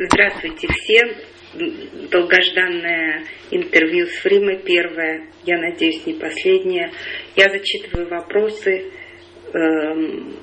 Здравствуйте 0.00 0.68
всем. 0.68 1.08
Долгожданное 2.12 3.24
интервью 3.50 4.06
с 4.06 4.18
Фримой 4.18 4.58
первое, 4.58 5.26
я 5.44 5.58
надеюсь, 5.58 6.06
не 6.06 6.14
последнее. 6.14 6.92
Я 7.34 7.50
зачитываю 7.50 8.08
вопросы. 8.08 8.92
Эм, 9.52 10.36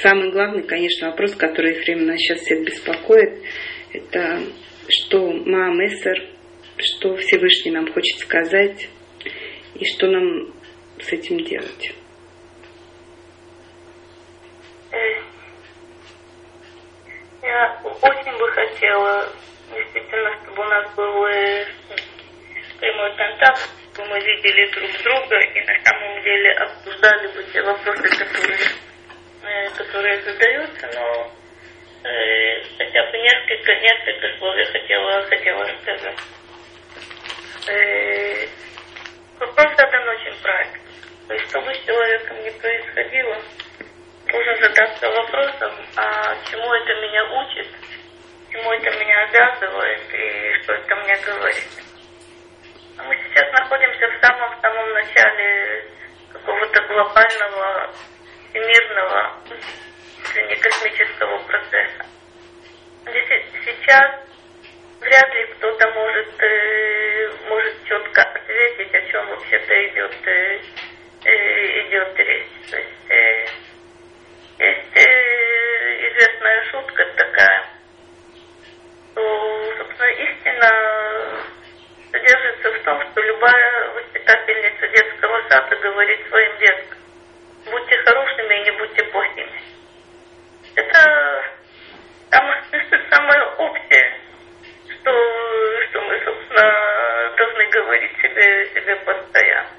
самый 0.00 0.30
главный, 0.30 0.62
конечно, 0.62 1.10
вопрос, 1.10 1.34
который 1.34 1.76
Ефрем 1.76 2.06
нас 2.06 2.16
сейчас 2.20 2.40
всех 2.40 2.64
беспокоит, 2.64 3.42
это 3.92 4.44
что 4.88 5.30
Маамесер, 5.30 6.30
что 6.78 7.16
Всевышний 7.16 7.72
нам 7.72 7.92
хочет 7.92 8.18
сказать 8.20 8.88
и 9.74 9.84
что 9.84 10.06
нам 10.06 10.54
с 10.98 11.12
этим 11.12 11.36
делать. 11.44 11.94
Я 17.42 17.80
очень 17.82 18.38
бы 18.38 18.50
хотела, 18.80 19.28
действительно, 19.74 20.32
чтобы 20.42 20.62
у 20.62 20.68
нас 20.68 20.94
был 20.94 21.26
э, 21.26 21.66
прямой 22.80 23.14
контакт, 23.16 23.68
чтобы 23.92 24.08
мы 24.08 24.20
видели 24.20 24.70
друг 24.72 24.90
друга 25.02 25.38
и 25.38 25.60
на 25.66 25.84
самом 25.84 26.22
деле 26.22 26.52
обсуждали 26.52 27.26
бы 27.28 27.44
те 27.52 27.62
вопросы, 27.62 28.08
которые, 28.08 28.58
э, 29.42 29.70
которые 29.76 30.22
задаются, 30.22 30.90
но 30.94 31.30
э, 32.08 32.62
хотя 32.78 33.04
бы 33.10 33.18
несколько, 33.18 33.74
несколько 33.74 34.38
слов 34.38 34.56
я 34.56 34.64
хотела, 34.66 35.22
хотела 35.26 35.64
сказать. 35.82 36.18
Вопрос 39.38 39.76
задан 39.76 40.08
очень 40.08 40.42
правильно. 40.42 40.78
То 41.28 41.34
есть, 41.34 41.48
что 41.50 41.60
бы 41.60 41.74
с 41.74 41.84
человеком 41.84 42.42
не 42.42 42.50
происходило, 42.50 43.36
нужно 44.32 44.56
задаться 44.56 45.08
вопросом, 45.08 45.72
а 45.96 46.34
чему 46.50 46.74
это 46.74 46.94
меня 47.00 47.24
учит, 47.42 47.68
чему 48.60 48.72
это 48.72 48.90
меня 48.98 49.22
обязывает 49.24 50.14
и 50.14 50.62
что 50.62 50.72
это 50.74 50.96
мне 50.96 51.16
говорит. 51.16 51.68
А 52.98 53.04
мы 53.04 53.16
сейчас 53.16 53.52
находимся 53.52 54.08
в 54.08 54.26
самом-самом 54.26 54.92
начале 54.92 55.84
какого-то 56.32 56.82
глобального, 56.82 57.90
всемирного, 58.50 59.36
не 60.48 60.56
космического 60.56 61.38
процесса. 61.38 62.06
Сейчас 63.64 64.10
вряд 65.00 65.34
ли 65.34 65.46
кто-то 65.54 65.90
может, 65.92 66.42
э, 66.42 67.30
может 67.48 67.84
четко 67.84 68.22
ответить, 68.22 68.94
о 68.94 69.02
чем 69.10 69.26
вообще-то 69.28 69.88
идет, 69.88 70.14
э, 70.26 70.60
э, 71.24 71.88
идет 71.88 72.18
речь. 72.18 72.70
То 72.70 72.76
есть, 72.76 72.90
есть 74.58 74.96
известная 76.12 76.64
шутка 76.70 77.04
такая, 77.16 77.69
собственно, 79.14 80.10
истина 80.10 80.70
содержится 82.12 82.72
в 82.72 82.82
том, 82.84 83.02
что 83.10 83.20
любая 83.22 83.90
воспитательница 83.94 84.88
детского 84.88 85.42
сада 85.48 85.76
говорит 85.76 86.28
своим 86.28 86.58
деткам, 86.58 86.98
будьте 87.70 87.96
хорошими 87.98 88.54
и 88.54 88.64
не 88.64 88.70
будьте 88.72 89.02
плохими. 89.04 89.62
Это 90.74 91.44
самое, 92.30 92.62
самое 93.10 93.42
общее, 93.58 94.20
что, 94.88 95.82
что 95.88 96.00
мы, 96.02 96.20
собственно, 96.24 97.32
должны 97.36 97.66
говорить 97.66 98.12
себе, 98.22 98.66
себе 98.74 98.96
постоянно. 98.96 99.70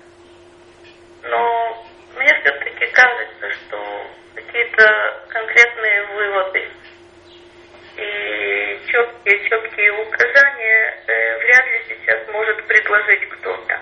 Но 1.23 1.85
мне 2.15 2.33
все-таки 2.41 2.85
кажется, 2.87 3.51
что 3.51 4.07
какие-то 4.35 5.25
конкретные 5.29 6.03
выводы 6.03 6.67
и 7.97 8.60
четкие, 8.91 9.49
четкие 9.49 9.91
указания 9.93 11.03
э, 11.07 11.37
вряд 11.39 11.65
ли 11.65 11.83
сейчас 11.87 12.27
может 12.27 12.63
предложить 12.67 13.29
кто-то. 13.29 13.79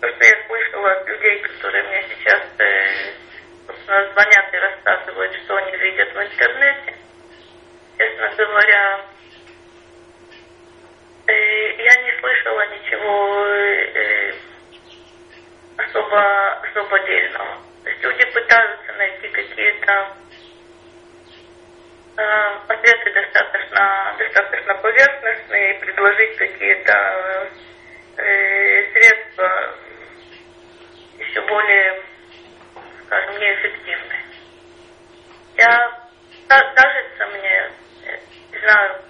То, 0.00 0.08
что 0.08 0.24
я 0.24 0.46
слышала 0.46 0.92
от 0.92 1.08
людей, 1.08 1.38
которые 1.40 1.82
мне 1.84 2.04
сейчас 2.08 2.42
э, 2.58 3.12
звонят 3.86 4.54
и 4.54 4.56
рассказывают, 4.56 5.34
что 5.44 5.56
они 5.56 5.76
видят 5.76 6.12
в 6.14 6.22
интернете, 6.22 6.94
честно 7.98 8.28
говоря, 8.36 9.00
э, 11.26 11.82
я 11.82 12.02
не 12.02 12.20
слышала 12.20 12.66
ничего 12.68 13.46
э, 13.46 14.34
особо, 15.78 16.52
особо 16.62 16.98
дельного. 17.06 17.58
То 17.82 17.90
есть 17.90 18.02
люди 18.02 18.24
пытаются 18.32 18.92
найти 18.92 19.28
какие-то 19.28 20.16
ответы 22.18 23.12
достаточно, 23.12 24.14
достаточно 24.18 24.74
поверхностные 24.74 25.74
предложить 25.74 26.36
какие-то 26.36 27.50
э, 28.16 28.92
средства 28.92 29.74
еще 31.18 31.40
более, 31.42 32.02
скажем, 33.06 33.38
неэффективные. 33.38 34.22
Я, 35.56 36.08
кажется 36.48 37.26
мне, 37.26 37.70
не 38.52 38.58
знаю, 38.58 39.02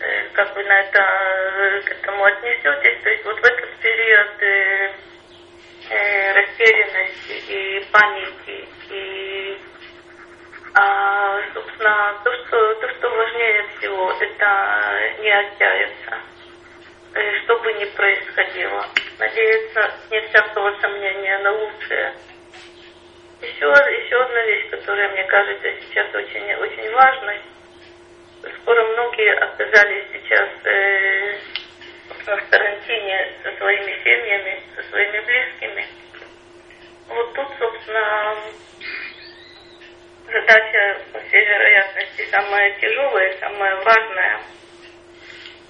э, 0.00 0.28
как 0.34 0.56
вы 0.56 0.64
на 0.64 0.80
это, 0.80 0.98
э, 0.98 1.80
к 1.82 1.90
этому 1.90 2.24
отнесетесь, 2.24 3.02
то 3.02 3.10
есть 3.10 3.24
вот 3.24 3.38
в 3.40 3.44
этот 3.44 3.76
период 3.80 4.42
э, 4.42 4.92
э, 5.90 6.32
растерянности 6.32 7.52
и 7.52 7.84
паники, 7.90 8.68
и 8.90 9.57
а, 10.74 11.40
собственно, 11.54 12.20
то 12.24 12.32
что, 12.32 12.74
то, 12.74 12.88
что 12.88 13.08
важнее 13.10 13.64
всего, 13.76 14.12
это 14.20 15.20
не 15.20 15.30
отчаяться, 15.30 16.18
э, 17.14 17.40
что 17.42 17.58
бы 17.60 17.72
ни 17.72 17.84
происходило. 17.86 18.86
Надеяться, 19.18 19.90
не 20.10 20.20
всякого 20.28 20.78
сомнения, 20.80 21.38
на 21.38 21.52
лучшее. 21.52 22.14
Еще, 23.40 23.66
еще 23.66 24.22
одна 24.22 24.42
вещь, 24.42 24.68
которая, 24.70 25.08
мне 25.10 25.24
кажется, 25.24 25.68
сейчас 25.80 26.14
очень, 26.14 26.54
очень 26.54 26.92
важной. 26.92 27.40
Скоро 28.62 28.84
многие 28.84 29.34
оказались 29.34 30.04
сейчас 30.12 30.48
э, 30.64 31.38
в 32.26 32.50
карантине 32.50 33.32
со 33.42 33.56
своими 33.56 33.92
семьями, 34.04 34.62
со 34.76 34.82
своими 34.90 35.20
близкими. 35.20 35.86
Вот 37.08 37.32
тут, 37.34 37.48
собственно, 37.58 38.36
задача, 40.30 41.02
по 41.12 41.20
всей 41.20 41.44
вероятности, 41.44 42.26
самая 42.30 42.70
тяжелая, 42.80 43.32
самая 43.38 43.76
важная, 43.76 44.40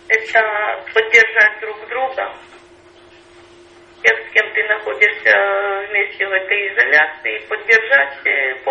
это 0.08 0.84
поддержать 0.92 1.60
друг 1.60 1.88
друга, 1.88 2.34
тех, 4.02 4.18
с 4.28 4.32
кем 4.32 4.52
ты 4.52 4.62
находишься 4.64 5.86
вместе 5.88 6.26
в 6.26 6.32
этой 6.32 6.68
изоляции, 6.72 7.46
поддержать, 7.48 8.64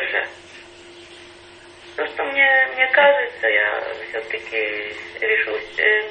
поддержать. 0.00 0.28
То, 1.96 2.06
что 2.06 2.24
мне, 2.24 2.68
мне 2.74 2.86
кажется, 2.88 3.46
я 3.46 3.94
все-таки 4.08 4.96
решусь, 5.20 5.78
э, 5.78 6.10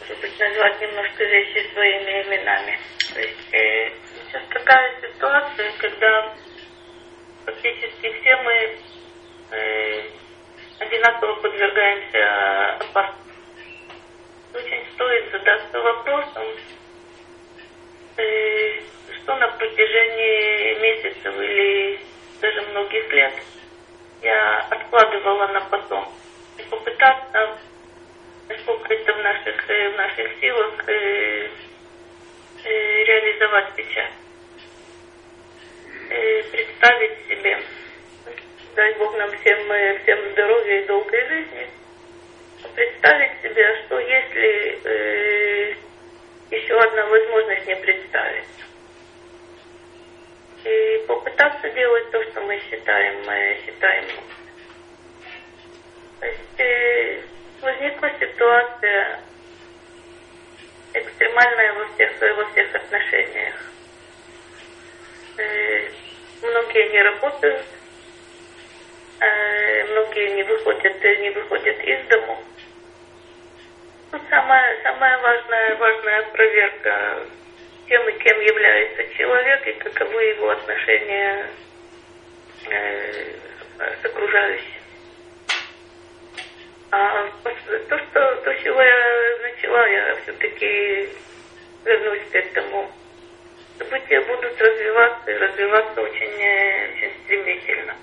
может 0.00 0.20
быть, 0.20 0.38
назвать 0.38 0.80
немножко 0.80 1.24
вещи 1.24 1.72
своими 1.72 2.22
именами. 2.22 2.78
То 3.14 3.20
есть 3.20 3.54
э, 3.54 3.92
сейчас 4.26 4.42
такая 4.50 5.00
ситуация, 5.00 5.72
когда 5.78 6.34
практически 7.46 8.20
все 8.20 8.36
мы 8.36 8.78
э, 9.52 10.02
одинаково 10.80 11.34
подвергаемся 11.36 12.76
опасности. 12.80 13.24
Очень 14.52 14.84
стоит 14.94 15.30
задаться 15.32 15.80
вопросом, 15.80 16.44
э, 18.18 18.73
что 19.24 19.34
на 19.36 19.48
протяжении 19.48 20.78
месяцев 20.80 21.34
или 21.40 21.98
даже 22.40 22.60
многих 22.62 23.10
лет 23.10 23.32
я 24.22 24.58
откладывала 24.70 25.46
на 25.48 25.60
потом. 25.62 26.06
И 26.58 26.62
попытаться, 26.64 27.58
насколько 28.48 28.92
это 28.92 29.12
в 29.14 29.18
наших, 29.18 29.70
э, 29.70 29.88
в 29.88 29.96
наших 29.96 30.40
силах, 30.40 30.88
э, 30.88 31.48
э, 32.64 33.04
реализовать 33.04 33.72
сейчас. 33.76 34.10
Э, 36.10 36.42
представить 36.42 37.26
себе, 37.26 37.58
дай 38.76 38.94
Бог 38.98 39.16
нам 39.16 39.30
всем, 39.38 39.72
э, 39.72 39.98
всем 40.02 40.18
здоровья 40.32 40.80
и 40.80 40.86
долгой 40.86 41.28
жизни, 41.28 41.68
представить 42.74 43.40
себе, 43.42 43.84
что 43.86 43.98
если 43.98 44.78
э, 44.84 45.74
еще 46.50 46.78
одна 46.78 47.06
возможность 47.06 47.66
не 47.66 47.76
представить. 47.76 48.44
И 50.64 51.04
мы 52.40 52.60
считаем, 52.70 53.24
мы 53.26 53.58
считаем. 53.64 54.04
То 56.20 56.26
есть 56.26 56.60
э, 56.60 57.20
возникла 57.60 58.10
ситуация 58.18 59.20
экстремальная 60.94 61.72
во 61.74 61.86
всех, 61.88 62.12
во 62.36 62.44
всех 62.50 62.74
отношениях. 62.74 63.54
Э, 65.36 65.88
многие 66.42 66.88
не 66.90 67.02
работают, 67.02 67.66
э, 69.20 69.84
многие 69.92 70.34
не 70.34 70.42
выходят, 70.44 71.02
не 71.02 71.30
выходят 71.30 71.80
из 71.80 72.06
дому. 72.08 72.38
Тут 74.12 74.22
самая, 74.30 74.82
самая 74.82 75.18
важная, 75.18 75.76
важная 75.76 76.22
проверка 76.30 77.26
тем, 77.88 78.08
и 78.08 78.18
кем 78.18 78.40
является 78.40 79.14
человек, 79.16 79.66
и 79.66 79.72
каковы 79.72 80.22
его 80.24 80.50
отношения 80.50 81.46
э, 82.70 83.32
с 84.02 84.04
окружающим. 84.04 84.82
А 86.90 87.28
то, 87.42 87.98
что, 87.98 88.36
то, 88.36 88.54
чего 88.62 88.80
я 88.80 89.38
начала, 89.42 89.86
я 89.88 90.16
все-таки 90.22 91.08
вернусь 91.84 92.22
к 92.30 92.34
этому. 92.34 92.90
События 93.78 94.20
будут 94.20 94.60
развиваться 94.60 95.30
и 95.30 95.36
развиваться 95.36 96.00
очень, 96.00 96.34
очень 96.94 97.12
стремительно. 97.24 97.96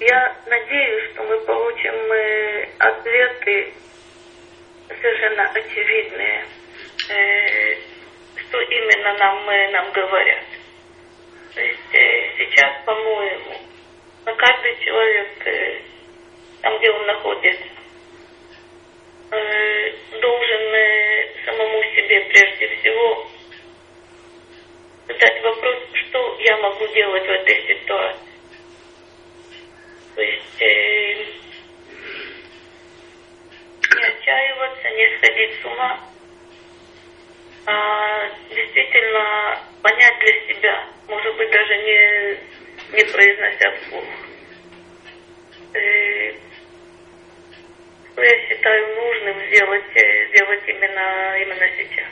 Я 0.00 0.36
надеюсь, 0.46 1.10
что 1.12 1.24
мы 1.24 1.38
получим 1.40 1.94
э, 2.12 2.68
ответы 2.78 3.72
совершенно 4.88 5.50
очевидные, 5.50 6.44
э, 7.08 7.74
что 8.48 8.60
именно 8.60 9.12
нам, 9.18 9.48
э, 9.48 9.70
нам 9.70 9.92
говорят. 9.92 10.44
То 11.54 11.60
есть 11.60 11.78
сейчас, 12.38 12.72
по-моему, 12.84 13.56
на 14.24 14.34
каждый 14.34 14.76
человек, 14.84 15.28
там, 16.62 16.78
где 16.78 16.90
он 16.90 17.06
находится, 17.06 17.64
должен 20.20 20.58
самому 21.44 21.82
себе 21.82 22.20
прежде 22.20 22.68
всего 22.76 23.26
задать 25.06 25.42
вопрос, 25.42 25.76
что 25.92 26.36
я 26.40 26.56
могу 26.58 26.86
делать 26.88 27.26
в 27.26 27.30
этой 27.30 27.66
ситуации. 27.66 28.28
То 30.14 30.22
есть 30.22 30.62
э, 30.62 31.24
не 33.96 34.04
отчаиваться, 34.04 34.90
не 34.90 35.16
сходить 35.16 35.62
с 35.62 35.64
ума, 35.64 36.00
действительно 38.50 39.58
понять 39.82 40.18
для 40.20 40.54
себя, 40.54 40.86
может 41.08 41.36
быть, 41.36 41.50
даже 41.50 41.76
не, 41.76 42.96
не 42.96 43.12
произнося 43.12 43.70
вслух. 43.72 44.04
Э, 45.74 46.32
что 48.12 48.22
я 48.22 48.48
считаю 48.48 48.96
нужным 48.96 49.46
сделать, 49.46 49.96
э, 49.96 50.28
сделать 50.28 50.62
именно, 50.66 51.36
именно 51.40 51.68
сейчас. 51.76 52.08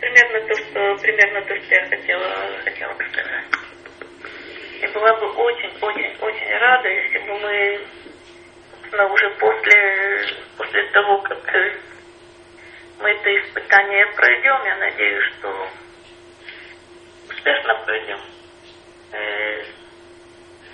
Примерно 0.00 0.40
то, 0.46 0.54
что, 0.54 0.96
примерно 1.02 1.42
то, 1.42 1.56
что 1.56 1.74
я 1.74 1.86
хотела, 1.88 2.60
хотела 2.64 2.94
сказать. 2.94 3.44
Я 4.80 4.88
была 4.90 5.14
бы 5.14 5.32
очень-очень-очень 5.32 6.58
рада, 6.58 6.88
если 6.88 7.18
бы 7.18 7.38
мы 7.38 7.80
собственно, 8.96 9.12
уже 9.12 9.30
после, 9.38 10.38
после 10.56 10.84
того, 10.90 11.18
как 11.22 11.38
мы 12.98 13.10
это 13.10 13.40
испытание 13.40 14.06
пройдем, 14.14 14.64
я 14.64 14.76
надеюсь, 14.76 15.24
что 15.38 15.68
успешно 17.28 17.74
пройдем. 17.84 18.20
Э, 19.12 19.64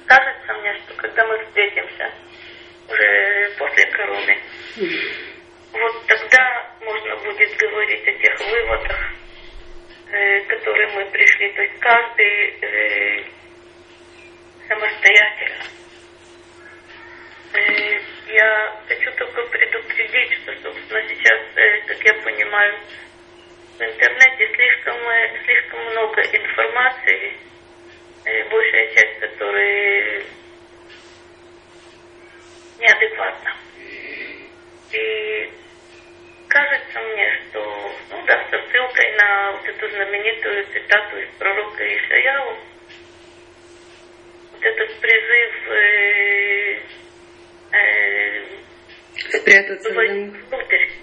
кажется 0.07 0.55
мне, 0.61 0.75
что 0.81 0.95
когда 0.95 1.27
мы 1.27 1.45
встретимся 1.45 2.13
уже 2.89 3.55
после 3.59 3.87
короны, 3.87 4.43
вот 5.73 6.07
тогда 6.07 6.77
можно 6.81 7.17
будет 7.17 7.57
говорить 7.57 8.07
о 8.07 8.13
тех 8.13 8.41
выводах, 8.41 9.13
э, 10.11 10.41
к 10.41 10.47
которым 10.49 10.93
мы 10.95 11.07
пришли. 11.07 11.53
То 11.53 11.63
есть 11.63 11.79
каждый 11.81 12.59
э, 12.61 13.25
самостоятельно. 14.69 15.65
Э, 17.55 18.01
я 18.33 18.83
хочу 18.89 19.13
только 19.13 19.43
предупредить, 19.43 20.33
что, 20.43 20.55
собственно, 20.63 21.02
понимаю, 22.53 22.79
в 23.79 23.83
интернете 23.83 24.55
слишком, 24.55 24.95
э, 24.95 25.45
слишком 25.45 25.81
много 25.87 26.21
информации, 26.21 27.33
большая 28.51 28.95
часть 28.95 29.19
которой 29.21 30.25
неадекватна. 32.79 33.55
И 34.93 35.51
кажется 36.49 37.01
мне, 37.01 37.41
что, 37.49 37.93
ну 38.11 38.23
да, 38.27 38.45
со 38.51 38.59
ссылкой 38.69 39.17
на 39.17 39.53
вот 39.53 39.69
эту 39.69 39.89
знаменитую 39.89 40.67
цитату 40.67 41.19
из 41.19 41.29
пророка 41.39 41.85
Ишаяу, 41.85 42.59
вот 44.53 44.63
этот 44.63 45.01
призыв 45.01 45.69
э, 45.71 46.81
э, 47.73 48.45
спрятаться 49.41 49.91
внутрь. 49.91 51.02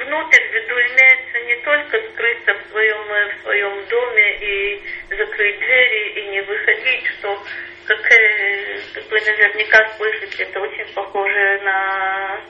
Внутрь 0.00 0.40
имеется 0.40 1.40
не 1.40 1.56
только 1.56 2.00
скрыться 2.08 2.54
в 2.54 2.70
своем, 2.70 3.02
в 3.02 3.42
своем 3.42 3.84
доме 3.86 4.36
и 4.40 4.82
закрыть 5.10 5.58
двери 5.58 6.08
и 6.12 6.28
не 6.30 6.40
выходить, 6.40 7.06
что, 7.18 7.38
как, 7.84 8.10
э, 8.10 8.80
как 8.94 9.10
вы 9.10 9.20
наверняка 9.20 9.92
слышите, 9.98 10.44
это 10.44 10.60
очень 10.60 10.90
похоже 10.94 11.60
на 11.62 12.40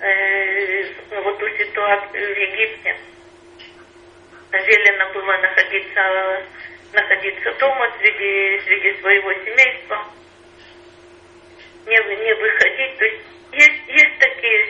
э, 0.00 0.84
вот 1.22 1.38
ту 1.38 1.48
ситуацию 1.58 2.34
в 2.34 2.38
Египте. 2.38 2.96
Велено 4.52 5.12
было 5.12 5.36
находиться 5.38 6.46
находиться 6.94 7.52
дома 7.54 7.90
среди, 7.98 8.60
среди 8.64 9.00
своего 9.00 9.32
семейства, 9.32 10.06
не, 11.86 11.96
не 11.96 12.34
выходить. 12.34 12.98
То 12.98 13.04
есть 13.04 13.22
есть, 13.52 13.82
есть 13.88 14.18
такие 14.18 14.66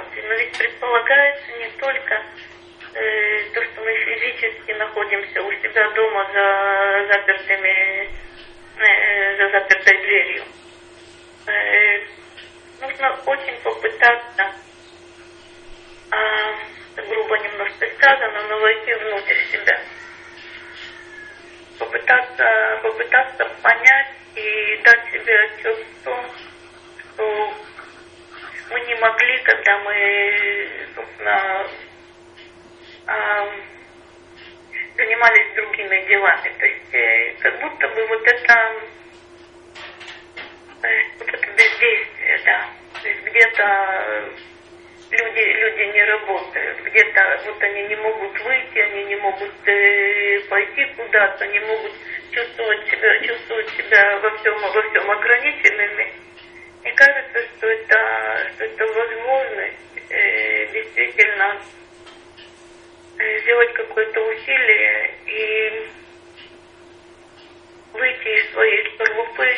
ситуации, 0.00 0.22
но 0.26 0.34
ведь 0.34 0.58
предполагается 0.58 1.52
не 1.58 1.68
только 1.78 2.22
э, 2.94 3.44
то, 3.54 3.64
что 3.64 3.80
мы 3.82 3.94
физически 4.04 4.72
находимся 4.72 5.42
у 5.42 5.52
себя 5.52 5.90
дома 5.90 6.26
за 6.32 7.06
запертыми, 7.12 8.10
э, 8.78 9.36
за 9.36 9.50
запертой 9.50 9.98
дверью. 9.98 10.44
Э, 11.46 12.06
нужно 12.80 13.18
очень 13.26 13.56
попытаться, 13.62 14.52
э, 16.12 17.02
грубо 17.08 17.38
немножко 17.38 17.86
сказано, 17.96 18.42
но 18.48 18.60
войти 18.60 18.94
внутрь 18.94 19.38
себя 19.52 19.80
попытаться, 21.78 22.80
попытаться 22.82 23.44
понять 23.62 24.14
и 24.34 24.80
дать 24.84 25.12
себе 25.12 25.38
отчет 25.40 25.78
в 25.78 26.04
том, 26.04 26.26
что 27.14 27.54
мы 28.70 28.80
не 28.80 28.94
могли, 28.96 29.38
когда 29.38 29.78
мы, 29.78 30.70
собственно, 30.94 31.66
занимались 34.96 35.54
другими 35.54 36.06
делами. 36.06 36.52
То 36.58 36.66
есть 36.66 36.94
э, 36.94 37.34
как 37.40 37.60
будто 37.60 37.88
бы 37.88 38.06
вот 38.06 38.26
это, 38.26 38.54
э, 40.82 41.02
вот 41.18 41.28
это 41.28 41.46
бездействие, 41.52 42.40
да. 42.44 42.68
То 43.02 43.08
есть 43.08 43.22
где-то 43.24 44.30
люди, 45.10 45.40
люди 45.40 45.92
не 45.92 46.04
работают. 46.04 46.80
Где-то 46.82 47.40
вот 47.46 47.62
они 47.62 47.82
не 47.88 47.96
могут 47.96 48.40
выйти, 48.40 48.78
они 48.78 49.04
не 49.04 49.16
могут 49.16 49.68
э, 49.68 50.40
пойти 50.48 50.84
куда-то, 50.96 51.46
не 51.46 51.60
могут 51.60 51.92
чувствовать 52.32 52.88
себя, 52.88 53.20
чувствовать 53.26 53.68
себя 53.70 54.18
во 54.18 54.30
всем, 54.36 54.58
во 54.60 54.82
всем 54.90 55.10
ограниченными. 55.10 56.12
Мне 56.82 56.92
кажется, 56.92 57.46
что 57.56 57.66
это, 57.68 58.50
что 58.54 58.64
это 58.64 58.86
возможность 58.86 59.76
э, 60.08 60.66
действительно 60.72 61.60
э, 63.18 63.38
сделать 63.40 63.72
какое-то 63.74 64.20
усилие 64.20 65.14
и 65.26 65.88
выйти 67.92 68.28
из 68.28 68.52
своей 68.52 68.94
скорлупы, 68.94 69.56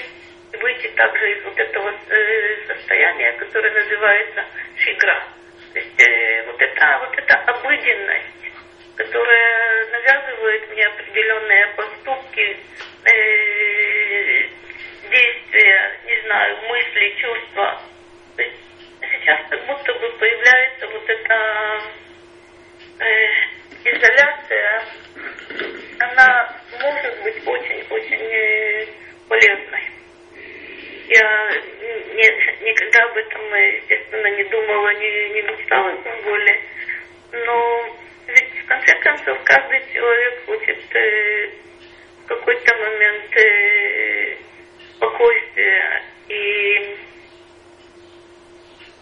выйти 0.60 0.88
также 0.96 1.32
из 1.32 1.44
вот 1.44 1.58
этого 1.58 1.94
э, 2.08 2.66
состояния, 2.66 3.32
которое 3.38 3.70
называется 3.72 4.44
шигра. 4.78 5.24
То 5.72 5.78
есть 5.78 6.00
э, 6.00 6.42
вот, 6.46 6.60
это, 6.60 6.98
вот 7.06 7.18
эта 7.18 7.34
обыденность, 7.36 8.52
которая 8.96 9.86
навязывает 9.92 10.70
мне 10.70 10.86
определенные 10.86 11.66
поступки, 11.76 12.56
э, 13.04 13.91
действия, 15.12 16.00
не 16.06 16.20
знаю, 16.22 16.56
мысли, 16.68 17.14
чувства. 17.20 17.82
Сейчас 19.00 19.40
как 19.50 19.66
будто 19.66 19.92
бы 19.94 20.10
появляется 20.18 20.88
вот 20.88 21.08
эта 21.08 21.82
э, 22.98 23.12
изоляция, 23.84 24.84
она 25.98 26.56
может 26.80 27.22
быть 27.22 27.46
очень-очень 27.46 28.88
полезной. 29.28 29.82
Я 31.08 31.50
не, 32.14 32.64
никогда 32.64 33.04
об 33.04 33.16
этом, 33.16 33.54
естественно, 33.54 34.26
не 34.28 34.44
думала, 34.44 34.94
не, 34.94 35.28
не 35.30 35.42
мечтала, 35.42 35.92
тем 36.02 36.22
более. 36.24 36.60
Но 37.32 37.96
ведь, 38.28 38.64
в 38.64 38.66
конце 38.66 38.94
концов, 39.00 39.38
каждый 39.44 39.82
человек 39.92 40.44
хочет 40.46 40.96
э, 40.96 41.50
в 42.24 42.26
какой-то 42.28 42.76
момент 42.76 43.36
э, 43.36 44.21
спокойствия 45.02 46.02
и 46.28 46.96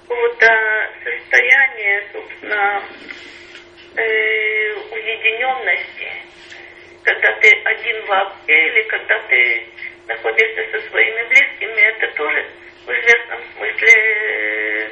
какого-то 0.09 0.47
состояния, 1.05 2.05
собственно, 2.13 2.83
э, 3.97 4.73
уединенности, 4.93 6.11
когда 7.05 7.33
ты 7.41 7.51
один 7.65 8.05
вообще 8.07 8.69
или 8.69 8.83
когда 8.85 9.19
ты 9.29 9.67
находишься 10.09 10.71
со 10.73 10.89
своими 10.89 11.29
близкими, 11.29 11.81
это 11.81 12.17
тоже 12.17 12.47
в 12.87 12.91
известном 12.91 13.41
смысле 13.55 13.93
э, 13.93 14.91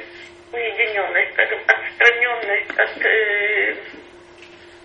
уединенность, 0.53 1.33
скажем, 1.33 1.59
отстраненность 1.65 2.77
от 2.77 3.05
э, 3.05 3.75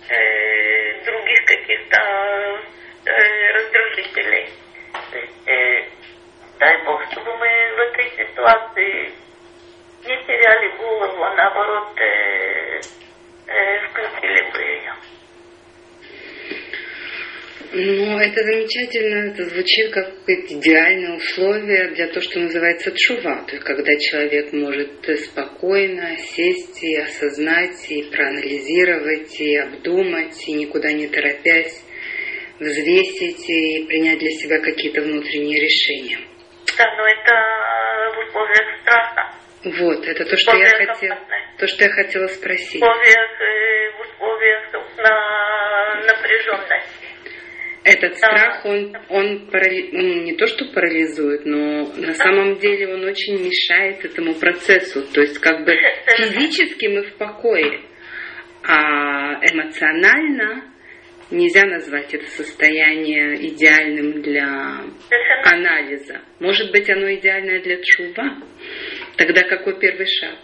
э, 0.09 1.05
других 1.05 1.45
каких-то 1.45 2.61
э, 3.05 3.51
раздражителей. 3.53 4.49
Э, 5.45 5.84
дай 6.59 6.83
Бог, 6.85 7.01
чтобы 7.11 7.37
мы 7.37 7.47
в 7.75 7.79
этой 7.79 8.09
ситуации 8.11 9.11
не 10.05 10.23
теряли 10.25 10.77
голову, 10.77 11.23
а 11.23 11.35
наоборот 11.35 11.97
э, 11.97 12.79
э, 13.47 13.87
включили 13.87 14.51
бы 14.51 14.61
ее. 14.61 14.93
Ну, 17.77 18.17
это 18.19 18.41
замечательно, 18.43 19.31
это 19.31 19.43
звучит 19.43 19.91
как 19.91 20.13
идеальное 20.27 21.17
условие 21.17 21.89
для 21.89 22.07
того, 22.07 22.21
что 22.21 22.39
называется 22.39 22.91
чува, 22.95 23.43
то 23.47 23.53
есть 23.53 23.65
когда 23.65 23.95
человек 23.97 24.53
может 24.53 25.19
спокойно 25.19 26.15
сесть 26.17 26.81
и 26.83 26.95
осознать, 26.95 27.91
и 27.91 28.03
проанализировать, 28.03 29.41
и 29.41 29.57
обдумать, 29.57 30.47
и 30.47 30.53
никуда 30.53 30.93
не 30.93 31.07
торопясь 31.07 31.83
взвесить 32.59 33.49
и 33.49 33.85
принять 33.87 34.19
для 34.19 34.31
себя 34.31 34.59
какие-то 34.61 35.01
внутренние 35.01 35.59
решения. 35.59 36.19
Да, 36.77 36.85
но 36.95 37.05
это 37.07 38.15
в 38.15 38.27
условиях 38.27 38.79
страха. 38.81 39.31
Вот, 39.63 40.05
это 40.05 40.25
то, 40.25 40.37
что 40.37 40.55
я 40.57 40.69
хотела, 40.69 41.17
то, 41.57 41.67
что 41.67 41.83
я 41.85 41.89
хотела 41.89 42.27
спросить. 42.27 42.81
В 42.81 42.85
условиях, 42.85 43.41
э, 43.41 43.91
в 43.97 44.01
условиях 44.01 44.71
собственно, 44.71 46.05
напряженности. 46.05 47.05
Этот 47.83 48.17
страх, 48.17 48.65
он, 48.65 48.95
он, 49.09 49.47
парали... 49.51 49.89
он 49.93 50.23
не 50.23 50.35
то 50.35 50.47
что 50.47 50.65
парализует, 50.73 51.45
но 51.45 51.85
на 51.95 52.13
самом 52.13 52.57
деле 52.57 52.93
он 52.93 53.05
очень 53.05 53.43
мешает 53.43 54.03
этому 54.03 54.33
процессу. 54.33 55.01
То 55.13 55.21
есть 55.21 55.39
как 55.39 55.65
бы 55.65 55.71
физически 56.17 56.87
мы 56.87 57.03
в 57.03 57.17
покое, 57.17 57.81
а 58.63 59.35
эмоционально 59.51 60.74
нельзя 61.31 61.65
назвать 61.65 62.13
это 62.13 62.25
состояние 62.27 63.35
идеальным 63.47 64.21
для 64.21 64.45
анализа. 65.43 66.21
Может 66.39 66.71
быть, 66.71 66.89
оно 66.89 67.11
идеальное 67.13 67.61
для 67.61 67.77
чува. 67.81 68.37
Тогда 69.17 69.43
какой 69.43 69.79
первый 69.79 70.05
шаг? 70.05 70.37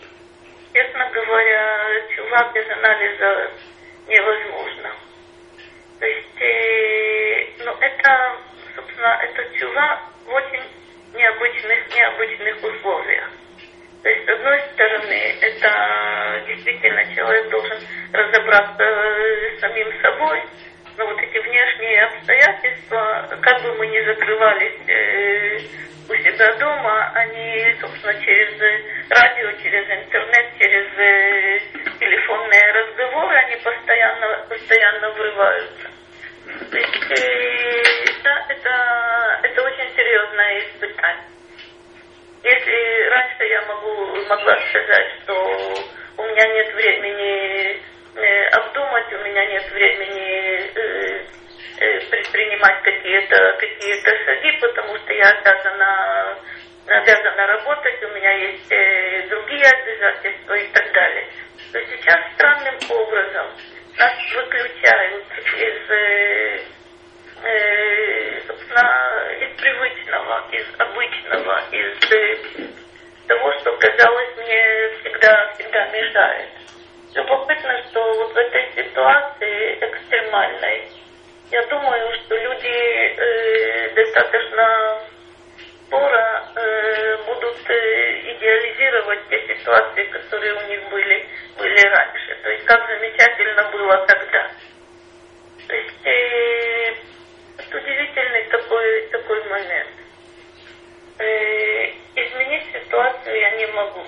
Честно 0.74 1.10
говоря, 1.14 2.08
чува 2.16 2.52
без 2.54 2.70
анализа 2.70 3.52
невозможно. 4.08 4.96
То 6.00 6.06
есть, 6.06 6.42
э, 6.42 7.64
ну, 7.66 7.72
это, 7.80 8.38
собственно, 8.76 9.20
это 9.22 9.60
чува 9.60 10.10
в 10.26 10.34
очень 10.34 10.64
необычных, 11.14 11.96
необычных 11.96 12.56
условиях. 12.64 13.30
То 14.02 14.10
есть, 14.10 14.26
с 14.26 14.30
одной 14.30 14.60
стороны, 14.74 15.20
это 15.42 16.44
действительно 16.48 17.16
человек 17.16 17.50
должен 17.50 17.78
разобраться 18.12 18.84
с 18.84 19.60
самим 19.60 19.92
собой, 20.02 20.42
обстоятельства, 22.02 23.28
как 23.42 23.62
бы 23.62 23.74
мы 23.76 23.88
ни 23.88 24.02
закрывались 24.02 24.80
э, 24.88 25.60
у 26.10 26.16
себя 26.16 26.54
дома, 26.56 27.12
они, 27.16 27.76
собственно, 27.80 28.14
через 28.22 28.60
радио, 29.10 29.52
через 29.62 29.90
интернет, 29.90 30.46
через 30.60 30.88
э, 30.98 31.60
телефонные 32.00 32.72
разговоры, 32.74 33.36
они 33.38 33.56
постоянно, 33.58 34.46
постоянно 34.50 35.10
врываются. 35.12 35.92
Э, 36.72 37.84
да, 38.24 38.46
это, 38.50 39.40
это 39.44 39.62
очень 39.64 39.96
серьезное 39.96 40.60
испытание. 40.60 41.26
Если 42.44 43.10
раньше 43.10 43.44
я 43.46 43.62
могу, 43.68 44.16
могла 44.28 44.58
сказать, 44.70 45.08
что 45.22 45.34
у 46.18 46.24
меня 46.24 46.48
нет 46.48 46.74
времени 46.74 47.80
э, 48.16 48.46
обдумать, 48.54 49.14
у 49.14 49.18
меня 49.24 49.46
нет 49.46 49.72
времени 49.72 50.60
э, 50.60 50.72
э, 50.76 51.11
предпринимать 52.62 52.84
какие-то 52.84 53.58
какие 53.60 54.26
шаги, 54.26 54.52
потому 54.62 54.98
что 54.98 55.14
я 55.14 55.30
обязана, 55.30 56.38
обязана 56.88 57.48
работать, 57.48 58.04
у 58.04 58.08
меня 58.10 58.32
есть 58.32 58.72
э, 58.72 59.28
другие 59.30 59.66
обязательства 59.66 60.54
и 60.54 60.68
так 60.72 60.92
далее. 60.94 61.28
То 61.74 61.80
сейчас 61.86 62.20
странным 62.36 62.76
образом 62.90 63.48
нас 63.98 64.14
выключают 64.36 65.26
из, 65.56 65.90
э, 65.90 66.60
э, 67.44 68.42
собственно, 68.48 69.32
из 69.40 69.62
привычного, 69.62 70.48
из 70.52 70.68
обычного, 70.78 71.64
из 71.72 72.12
э, 72.12 72.68
того, 73.28 73.54
что 73.60 73.78
казалось 73.78 74.38
мне 74.38 74.90
всегда, 75.00 75.54
всегда 75.54 75.86
мешает. 75.88 76.50
Любопытно, 77.14 77.84
что 77.90 78.14
вот 78.14 78.34
в 78.34 78.38
этой 78.38 78.72
ситуации 78.74 79.78
экстремальной, 79.82 80.88
я 81.52 81.66
думаю, 81.68 82.14
что 82.14 82.36
люди 82.38 82.68
э, 82.68 83.90
достаточно 83.94 85.02
скоро 85.86 86.48
э, 86.56 87.18
будут 87.26 87.70
э, 87.70 88.32
идеализировать 88.32 89.28
те 89.30 89.56
ситуации, 89.56 90.04
которые 90.06 90.54
у 90.54 90.68
них 90.70 90.90
были, 90.90 91.28
были 91.58 91.88
раньше. 91.88 92.38
То 92.42 92.50
есть 92.52 92.66
как 92.66 92.88
замечательно 92.88 93.70
было 93.70 93.98
тогда. 94.08 94.50
То 95.68 95.76
есть 95.76 96.06
э, 96.06 96.96
это 97.58 97.78
удивительный 97.78 98.44
такой, 98.46 99.08
такой 99.12 99.44
момент. 99.50 99.90
Э, 101.20 101.86
изменить 102.16 102.72
ситуацию 102.72 103.38
я 103.38 103.52
не 103.58 103.66
могу. 103.68 104.06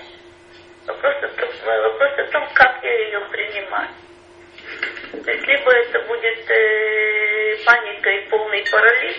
Вопрос 0.86 1.14
о, 1.22 1.28
том, 1.28 1.48
вопрос 1.64 2.12
о 2.18 2.24
том, 2.32 2.48
как 2.54 2.82
я 2.82 2.92
ее 3.04 3.20
принимаю. 3.30 3.88
Либо 5.22 5.72
это 5.72 6.00
будет 6.00 6.50
э, 6.50 7.56
паника 7.64 8.10
и 8.10 8.28
полный 8.28 8.64
паралич, 8.70 9.16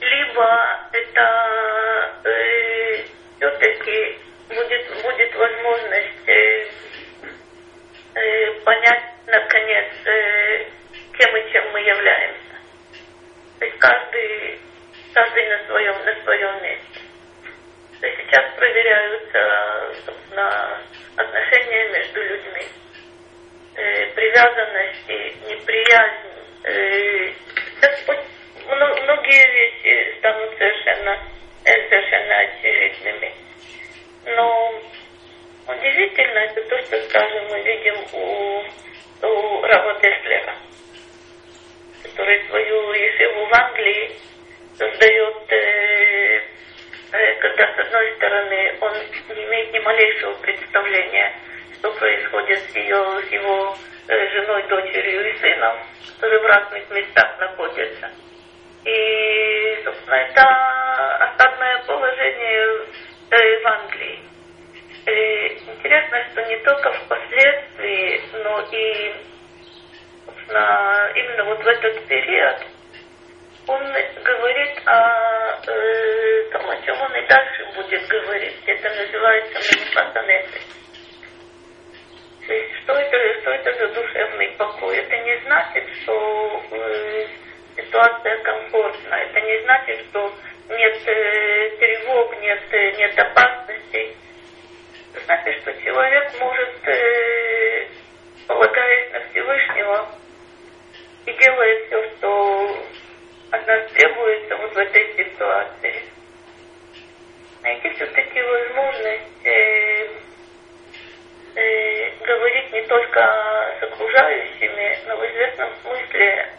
либо 0.00 0.88
это 0.92 2.20
э, 2.24 3.04
все-таки 3.36 4.18
будет, 4.48 5.02
будет 5.02 5.34
возможность 5.34 6.28
э, 6.28 6.66
э, 8.14 8.52
понять, 8.64 9.04
наконец, 9.26 9.92
э, 10.06 10.64
кем 11.18 11.36
и 11.36 11.52
чем 11.52 11.70
мы 11.72 11.80
являемся. 11.80 12.56
То 13.58 13.64
есть 13.66 13.78
каждый, 13.78 14.60
каждый 15.12 15.48
на 15.48 15.66
своем, 15.66 16.04
на 16.04 16.22
своем 16.24 16.62
месте. 16.62 17.00
То 18.00 18.06
есть 18.06 18.20
сейчас 18.20 18.54
проверяются, 18.56 19.94
собственно, 20.06 20.80
отношения 21.16 21.88
между 21.88 22.22
людьми, 22.22 22.55
э, 23.76 24.06
привязанности, 24.14 25.36
неприязнь. 25.48 26.36
Э, 26.64 27.32
многие 29.26 29.46
вещи 29.52 30.18
станут 30.18 30.56
совершенно, 30.58 31.18
э, 31.64 31.88
совершенно 31.88 32.36
очевидными. 32.38 33.32
Но 34.26 34.82
удивительно 35.68 36.38
это 36.38 36.62
то, 36.62 36.78
что, 36.82 37.02
скажем, 37.08 37.48
мы 37.48 37.60
видим 37.62 37.96
у, 38.12 38.64
у 39.26 39.62
Рава 39.62 40.00
Деслера, 40.00 40.56
который 42.02 42.46
свою 42.48 42.92
ешиву 42.92 43.46
в 43.46 43.54
Англии 43.54 44.12
создает, 44.76 45.52
э, 45.52 46.40
э, 47.12 47.34
когда 47.40 47.74
с 47.74 47.78
одной 47.78 48.14
стороны 48.16 48.74
он 48.80 48.92
не 49.36 49.44
имеет 49.44 49.72
ни 49.72 49.78
малейшего 49.80 50.34
представления, 50.34 51.32
что 51.78 51.92
происходит 51.92 52.58
с, 52.58 52.76
ее, 52.76 53.22
с 53.22 53.32
его 53.32 53.76
э, 54.08 54.28
женой, 54.30 54.62
дочерью 54.68 55.30
и 55.30 55.38
сыном, 55.38 55.76
которые 56.14 56.40
в 56.40 56.46
разных 56.46 56.90
местах 56.90 57.38
находятся– 57.38 58.10
и, 58.86 59.82
собственно, 59.82 60.14
это 60.14 60.42
осадное 61.18 61.82
положение 61.86 62.86
э, 63.32 63.60
в 63.60 63.66
Англии. 63.66 64.22
И 65.06 65.10
э, 65.10 65.56
интересно, 65.72 66.24
что 66.30 66.42
не 66.44 66.56
только 66.58 66.92
впоследствии, 66.92 68.22
но 68.44 68.60
и, 68.70 69.14
собственно, 70.24 71.10
именно 71.16 71.44
вот 71.46 71.64
в 71.64 71.66
этот 71.66 72.06
период 72.06 72.56
он 73.66 73.82
говорит 74.22 74.80
о 74.86 75.58
э, 75.66 76.50
том, 76.52 76.70
о 76.70 76.82
чем 76.82 77.02
он 77.02 77.16
и 77.16 77.26
дальше 77.26 77.64
будет 77.74 78.06
говорить. 78.06 78.62
Это 78.66 78.88
называется 78.88 79.74
манифатанеты. 79.74 80.60
Что 82.86 82.94
это, 82.94 83.40
что 83.40 83.50
это 83.50 83.72
за 83.80 83.88
душевный 83.94 84.48
покой? 84.50 84.96
Это 84.98 85.18
не 85.18 85.36
значит, 85.40 85.82
что 86.02 86.62
э, 86.70 87.26
ситуация 87.76 88.38
комфортна. 88.44 89.14
Это 89.16 89.40
не 89.40 89.60
значит, 89.62 90.06
что 90.08 90.32
нет 90.68 90.96
э, 91.04 91.70
тревог, 91.80 92.40
нет, 92.40 92.62
э, 92.70 92.92
нет 92.92 93.18
опасностей. 93.18 94.16
Это 95.12 95.24
значит, 95.24 95.62
что 95.62 95.82
человек 95.82 96.32
может, 96.38 96.88
э, 96.88 97.88
полагаясь 98.46 99.12
на 99.14 99.20
Всевышнего, 99.30 100.08
и 101.26 101.32
делает 101.32 101.86
все, 101.88 102.10
что 102.10 102.84
от 103.50 103.66
нас 103.66 103.90
требуется 103.90 104.56
вот 104.58 104.72
в 104.72 104.78
этой 104.78 105.12
ситуации. 105.16 106.02
Найти 107.64 107.90
все-таки 107.94 108.40
возможность 108.40 109.44
э, 109.44 110.15
говорить 111.56 112.72
не 112.72 112.82
только 112.82 113.76
с 113.80 113.82
окружающими, 113.82 114.98
но 115.06 115.16
в 115.16 115.26
известном 115.26 115.70
смысле 115.82 116.52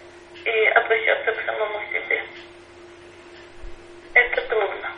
и 0.43 0.65
обращаться 0.69 1.31
к 1.33 1.45
самому 1.45 1.79
себе. 1.91 2.23
Это 4.13 4.41
трудно. 4.47 4.91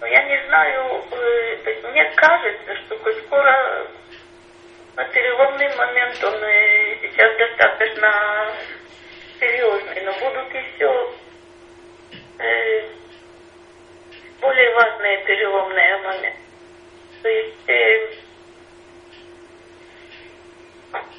Но 0.00 0.06
я 0.06 0.22
не 0.24 0.46
знаю, 0.46 1.04
э, 1.12 1.56
то 1.62 1.70
есть 1.70 1.84
мне 1.84 2.04
кажется, 2.16 2.76
что 2.76 2.98
хоть 2.98 3.18
скоро 3.26 3.86
на 4.96 5.04
переломный 5.04 5.76
момент 5.76 6.24
он 6.24 6.34
э, 6.42 6.96
сейчас 7.02 7.36
достаточно 7.36 8.52
серьезный, 9.38 10.02
но 10.02 10.12
будут 10.14 10.54
еще 10.54 11.12
э, 12.38 12.88
более 14.40 14.74
важные 14.74 15.24
переломные 15.24 15.96
моменты. 15.98 16.38
То 17.22 17.28
есть 17.28 17.68
э, 17.68 18.24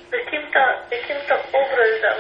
каким-то 0.10 0.86
каким 0.90 1.18
образом 1.54 2.18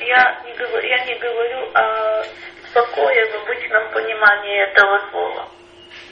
я 0.00 0.42
не, 0.44 0.52
говорю, 0.54 0.88
я 0.88 1.04
не 1.04 1.14
говорю 1.16 1.70
о 1.74 2.24
покое 2.72 3.26
в 3.26 3.42
обычном 3.42 3.90
понимании 3.90 4.62
этого 4.62 5.00
слова. 5.10 5.48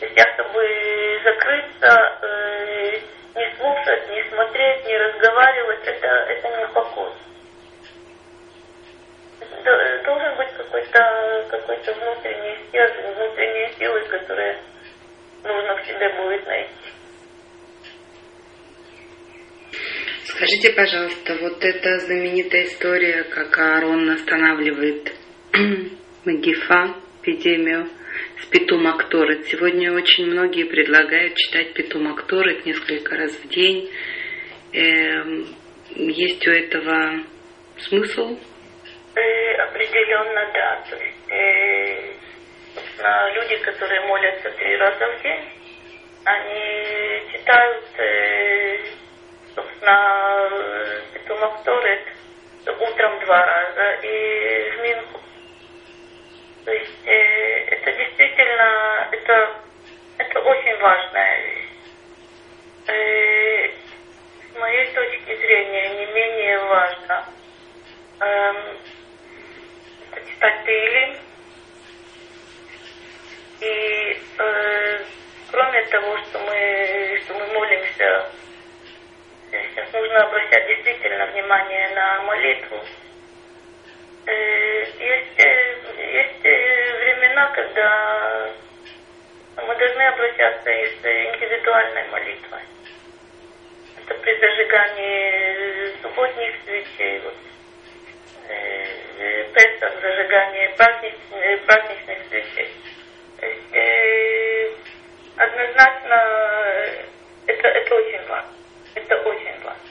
То 0.00 0.06
есть 0.06 0.16
я, 0.16 0.24
чтобы 0.34 1.20
закрыться, 1.24 2.18
э, 2.22 2.98
не 3.36 3.56
слушать, 3.56 4.10
не 4.10 4.24
смотреть, 4.24 4.86
не 4.86 4.96
разговаривать, 4.98 5.84
это, 5.84 6.06
это 6.06 6.58
не 6.58 6.66
покой. 6.68 7.12
Должен 10.04 10.36
быть 10.36 10.52
какой-то 10.56 11.46
какой 11.50 11.76
внутренний 11.76 12.56
стержень, 12.68 13.12
внутренние 13.14 13.72
силы, 13.78 14.00
которые 14.02 14.58
нужно 15.42 15.76
в 15.76 15.86
себе 15.86 16.08
будет 16.10 16.46
найти. 16.46 16.95
Скажите, 20.36 20.70
пожалуйста, 20.74 21.34
вот 21.40 21.64
эта 21.64 21.98
знаменитая 22.00 22.64
история, 22.64 23.24
как 23.24 23.56
Аарон 23.56 24.10
останавливает 24.10 25.14
Магифа, 26.26 26.94
эпидемию 27.22 27.88
с 28.42 28.44
Петум 28.44 28.86
Акторет. 28.86 29.46
Сегодня 29.46 29.94
очень 29.94 30.26
многие 30.26 30.64
предлагают 30.64 31.36
читать 31.36 31.72
Петум 31.72 32.12
Акторет 32.12 32.66
несколько 32.66 33.16
раз 33.16 33.32
в 33.32 33.48
день. 33.48 33.90
Эм, 34.74 35.46
есть 35.94 36.46
у 36.46 36.50
этого 36.50 37.22
смысл? 37.78 38.36
Э, 39.14 39.52
определенно, 39.62 40.52
да. 40.52 40.84
То 40.90 40.96
есть, 41.02 41.30
э, 41.30 42.12
люди, 43.36 43.56
которые 43.64 44.02
молятся 44.02 44.50
три 44.50 44.76
раза 44.76 45.06
в 45.16 45.22
день, 45.22 45.48
они 46.24 47.32
читают, 47.32 47.84
э, 49.86 50.46
собственно, 50.46 51.02
Петум 51.12 51.44
Акторет 51.44 52.02
утром 52.80 53.20
два 53.20 53.46
раза 53.46 53.92
и 54.02 54.70
в 54.70 54.82
Минху 54.82 55.20
то 56.66 56.72
есть 56.72 57.06
э, 57.06 57.64
это 57.68 57.92
действительно, 57.92 59.08
это, 59.12 59.54
это 60.18 60.40
очень 60.40 60.76
важная 60.80 61.42
вещь. 61.42 61.68
Э, 62.88 63.70
с 64.52 64.58
моей 64.58 64.86
точки 64.92 65.36
зрения 65.36 65.88
не 65.90 66.06
менее 66.12 66.58
важно 66.64 67.24
э, 68.18 68.52
это 70.10 70.28
читать 70.28 70.64
Таилим. 70.64 71.16
И 73.60 74.20
э, 74.38 75.04
кроме 75.52 75.84
того, 75.84 76.18
что 76.18 76.40
мы, 76.40 77.20
что 77.22 77.34
мы 77.34 77.46
молимся, 77.52 78.28
сейчас 79.50 79.92
нужно 79.92 80.24
обращать 80.24 80.66
действительно 80.66 81.26
внимание 81.26 81.88
на 81.90 82.22
молитву. 82.22 82.80
Э, 84.26 84.84
есть, 84.98 85.38
э, 85.38 85.76
есть 86.12 86.44
э, 86.44 86.98
времена, 86.98 87.50
когда 87.54 88.50
мы 89.56 89.74
должны 89.76 90.02
обращаться 90.02 90.70
и 90.70 90.86
с 90.86 91.04
индивидуальной 91.04 92.08
молитвой. 92.08 92.60
Это 93.98 94.14
при 94.14 94.40
зажигании 94.40 95.92
субботних 96.02 96.54
свечей, 96.64 97.20
вот, 97.20 97.34
э, 98.48 99.44
Песах, 99.54 99.92
зажигание 100.00 100.68
праздничных, 100.70 101.62
праздничных 101.66 102.18
свечей. 102.28 102.70
То 103.40 103.46
есть, 103.46 103.74
э, 103.74 104.70
однозначно 105.36 107.06
это, 107.46 107.68
это 107.68 107.94
очень 107.94 108.26
важно. 108.26 108.55
Это 108.96 109.16
очень 109.22 109.62
важно. 109.62 109.86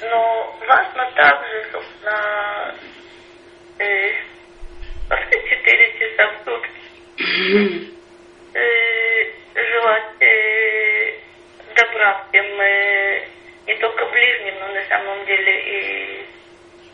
Но 0.00 0.58
важно 0.66 1.12
также, 1.14 1.66
собственно, 1.70 2.74
э, 3.78 4.12
четыре 5.62 5.92
часа 5.98 6.28
в 6.28 6.44
сутки. 6.44 7.92
Э, 8.54 9.32
желать 9.54 10.22
э, 10.22 11.18
добра 11.76 12.26
всем, 12.28 12.60
э, 12.60 13.26
не 13.66 13.74
только 13.76 14.06
ближним, 14.06 14.54
но 14.58 14.68
на 14.68 14.84
самом 14.86 15.24
деле 15.26 15.60
и 15.60 16.26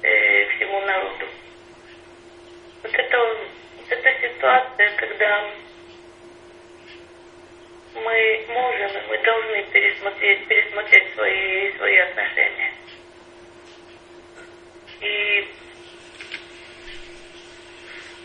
э, 0.02 0.48
всему 0.50 0.80
народу. 0.80 1.28
Вот 2.82 2.94
это, 2.94 3.18
вот 3.18 3.86
эта 3.88 4.20
ситуация, 4.20 4.96
когда 4.96 5.50
мы 7.94 8.44
можем 8.48 8.90
и 8.90 9.06
мы 9.08 9.18
должны 9.18 9.62
пересмотреть, 9.72 10.46
пересмотреть 10.46 11.14
свои, 11.14 11.72
свои 11.76 11.96
отношения. 11.98 12.72
И 15.00 15.48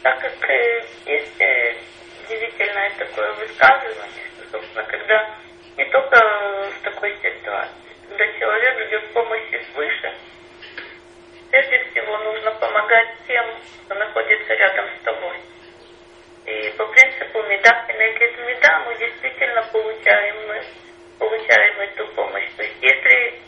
так 0.01 0.19
как 0.19 0.49
э, 0.49 0.83
есть 1.05 1.41
э, 1.41 1.75
удивительное 2.25 2.91
такое 2.97 3.31
высказывание, 3.33 4.25
что, 4.36 4.49
собственно, 4.51 4.83
когда 4.86 5.36
не 5.77 5.86
только 5.86 6.17
в 6.17 6.83
такой 6.83 7.15
ситуации, 7.21 7.95
когда 8.09 8.27
человек 8.39 8.88
ждет 8.88 9.13
помощи 9.13 9.65
свыше, 9.71 10.13
прежде 11.51 11.86
всего 11.86 12.17
нужно 12.17 12.51
помогать 12.51 13.09
тем, 13.27 13.45
кто 13.86 13.95
находится 13.95 14.53
рядом 14.53 14.86
с 14.99 15.03
тобой. 15.03 15.38
И 16.45 16.73
по 16.77 16.86
принципу 16.88 17.41
меда 17.43 17.86
и 17.88 17.93
меда 17.93 18.79
мы 18.86 18.97
действительно 18.97 19.63
получаем, 19.71 20.63
получаем 21.19 21.79
эту 21.79 22.07
помощь. 22.07 22.49
То 22.57 22.63
есть 22.63 22.77
если, 22.81 23.39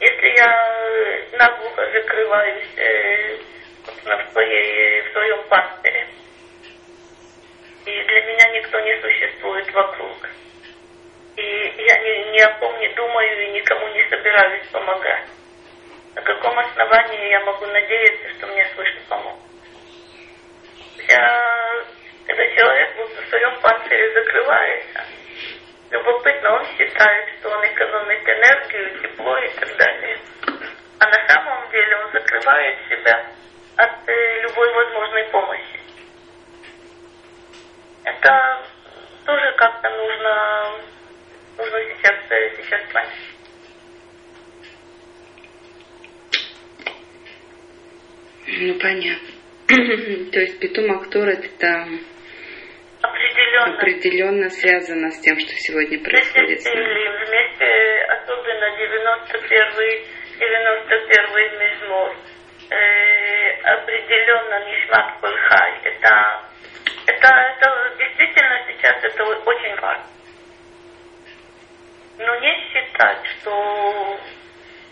если 0.00 0.28
я 0.36 1.24
наглухо 1.38 1.90
закрываюсь 1.92 2.76
э, 2.76 3.38
в, 3.84 4.32
своей, 4.32 5.02
в 5.02 5.12
своем 5.12 5.42
пастыре. 5.48 6.06
И 7.86 8.02
для 8.02 8.20
меня 8.22 8.48
никто 8.52 8.80
не 8.80 9.00
существует 9.00 9.72
вокруг. 9.72 10.16
И 11.36 11.42
я 11.42 11.98
ни, 11.98 12.32
ни 12.32 12.40
о 12.40 12.58
ком 12.58 12.78
не 12.78 12.88
думаю 12.94 13.48
и 13.48 13.52
никому 13.52 13.88
не 13.88 14.04
собираюсь 14.08 14.66
помогать. 14.68 15.28
На 16.14 16.22
каком 16.22 16.58
основании 16.58 17.30
я 17.30 17.40
могу 17.40 17.66
надеяться, 17.66 18.30
что 18.36 18.46
мне 18.46 18.64
свыше 18.74 19.00
помогут? 19.08 19.40
Я, 21.08 21.84
когда 22.26 22.46
человек 22.54 22.96
вот 22.96 23.10
в 23.10 23.28
своем 23.28 23.60
панцире 23.60 24.12
закрывается, 24.14 25.04
любопытно, 26.44 26.52
он 26.52 26.66
считает, 26.76 27.28
что 27.38 27.48
он 27.50 27.66
экономит 27.66 28.22
энергию, 28.28 29.00
тепло 29.02 29.38
и 29.38 29.48
так 29.58 29.76
далее. 29.76 30.18
А 30.98 31.06
на 31.06 31.28
самом 31.28 31.70
деле 31.70 31.96
он 31.96 32.12
закрывает 32.12 32.78
себя 32.88 33.26
от 33.76 34.08
э, 34.08 34.42
любой 34.42 34.72
возможной 34.72 35.24
помощи. 35.30 35.80
Это 38.04 38.62
тоже 39.24 39.54
как-то 39.56 39.90
нужно, 39.90 40.72
нужно 41.56 41.78
сейчас, 41.96 42.16
э, 42.30 42.56
сейчас 42.56 42.80
понять. 42.92 43.10
Ну, 48.46 48.78
понятно. 48.78 49.28
То 50.30 50.40
есть 50.40 50.60
Петум 50.60 50.92
Актор 50.92 51.28
это 51.28 51.88
определенно, 53.04 53.74
определенно 53.76 54.48
связано 54.50 55.10
с 55.10 55.20
тем, 55.20 55.38
что 55.38 55.52
сегодня 55.56 56.02
происходит 56.02 56.60
с 56.60 56.64
нами. 56.64 57.24
Вместе, 57.26 57.66
особенно 58.08 58.76
91 58.76 60.04
91 60.38 61.58
мизмор, 61.60 62.16
э, 62.70 63.50
определенно 63.62 64.64
Нишмат 64.66 65.20
Кульхай. 65.20 65.72
Это, 65.84 66.42
это, 67.06 67.28
это 67.28 67.94
действительно 67.98 68.58
сейчас 68.68 69.04
это 69.04 69.24
очень 69.24 69.76
важно. 69.80 70.04
Но 72.18 72.34
не 72.36 72.54
считать, 72.70 73.26
что 73.26 74.18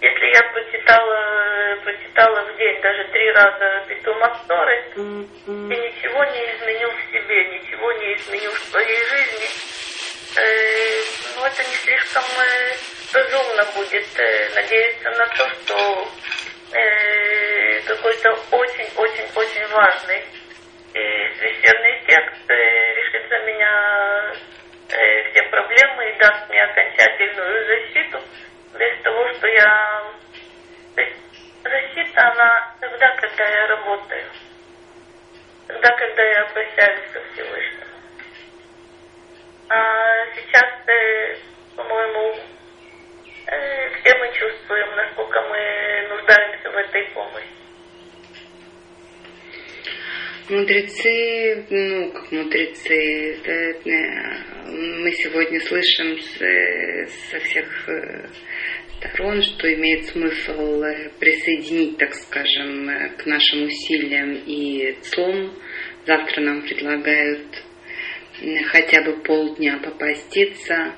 если 0.00 0.26
я 0.34 0.42
прочитала, 0.52 1.76
прочитала 1.84 2.40
в 2.46 2.56
день 2.56 2.80
даже 2.82 3.04
три 3.12 3.30
раза 3.30 3.84
Петума 3.88 4.34
Сторы, 4.42 4.84
я 4.96 5.76
ничего 5.76 6.24
не 6.24 6.40
изменил 6.52 6.90
в 6.90 7.12
себе, 7.12 7.21
ничего 7.82 7.92
не 7.92 8.14
изменил 8.14 8.52
в 8.52 8.64
своей 8.70 9.04
жизни, 9.04 9.48
э, 10.36 11.02
ну 11.36 11.44
это 11.44 11.62
не 11.64 11.74
слишком 11.74 12.22
э, 12.22 12.76
разумно 13.12 13.64
будет 13.74 14.06
э, 14.18 14.48
надеяться 14.54 15.10
на 15.10 15.26
то, 15.26 15.48
что 15.48 16.08
э, 16.72 17.80
какой-то 17.80 18.30
очень-очень-очень 18.52 19.66
важный 19.68 20.22
э, 20.94 21.34
священный 21.38 22.04
текст 22.06 22.50
э, 22.50 22.94
решит 22.94 23.28
за 23.28 23.38
меня 23.40 24.32
э, 24.90 25.30
все 25.30 25.42
проблемы 25.44 26.10
и 26.10 26.18
даст 26.18 26.48
мне 26.48 26.62
окончательную 26.62 27.66
защиту 27.66 28.20
без 28.78 29.02
того, 29.02 29.32
что 29.34 29.46
я... 29.48 30.12
То 30.94 31.00
есть 31.00 31.16
защита, 31.64 32.30
она 32.30 32.76
тогда, 32.80 33.08
когда 33.16 33.44
я 33.44 33.66
работаю. 33.66 34.24
Тогда, 35.72 35.88
когда 35.96 36.22
я 36.22 36.42
обращаюсь 36.42 37.10
ко 37.12 37.20
Всевышнему. 37.32 37.96
А 39.70 40.26
сейчас, 40.36 40.70
э, 40.86 41.36
по-моему, 41.74 42.36
э, 43.46 43.88
все 43.96 44.14
мы 44.18 44.28
чувствуем, 44.34 44.94
насколько 44.96 45.40
мы 45.40 46.08
нуждаемся 46.10 46.70
в 46.70 46.76
этой 46.76 47.04
помощи. 47.14 47.46
Мудрецы, 50.50 51.66
ну, 51.70 52.12
как 52.12 52.32
мудрецы, 52.32 53.40
э, 53.46 53.72
мы 54.66 55.10
сегодня 55.12 55.58
слышим 55.60 56.18
со 56.18 57.40
всех 57.40 57.88
сторон, 59.08 59.42
что 59.42 59.72
имеет 59.72 60.06
смысл 60.06 60.82
э, 60.82 61.10
присоединить, 61.18 61.98
так 61.98 62.14
скажем, 62.14 62.88
к 63.16 63.26
нашим 63.26 63.64
усилиям 63.64 64.34
и 64.46 64.96
ЦОМ. 65.02 65.52
Завтра 66.06 66.40
нам 66.42 66.62
предлагают 66.62 67.46
хотя 68.66 69.02
бы 69.02 69.22
полдня 69.22 69.78
попаститься. 69.78 70.94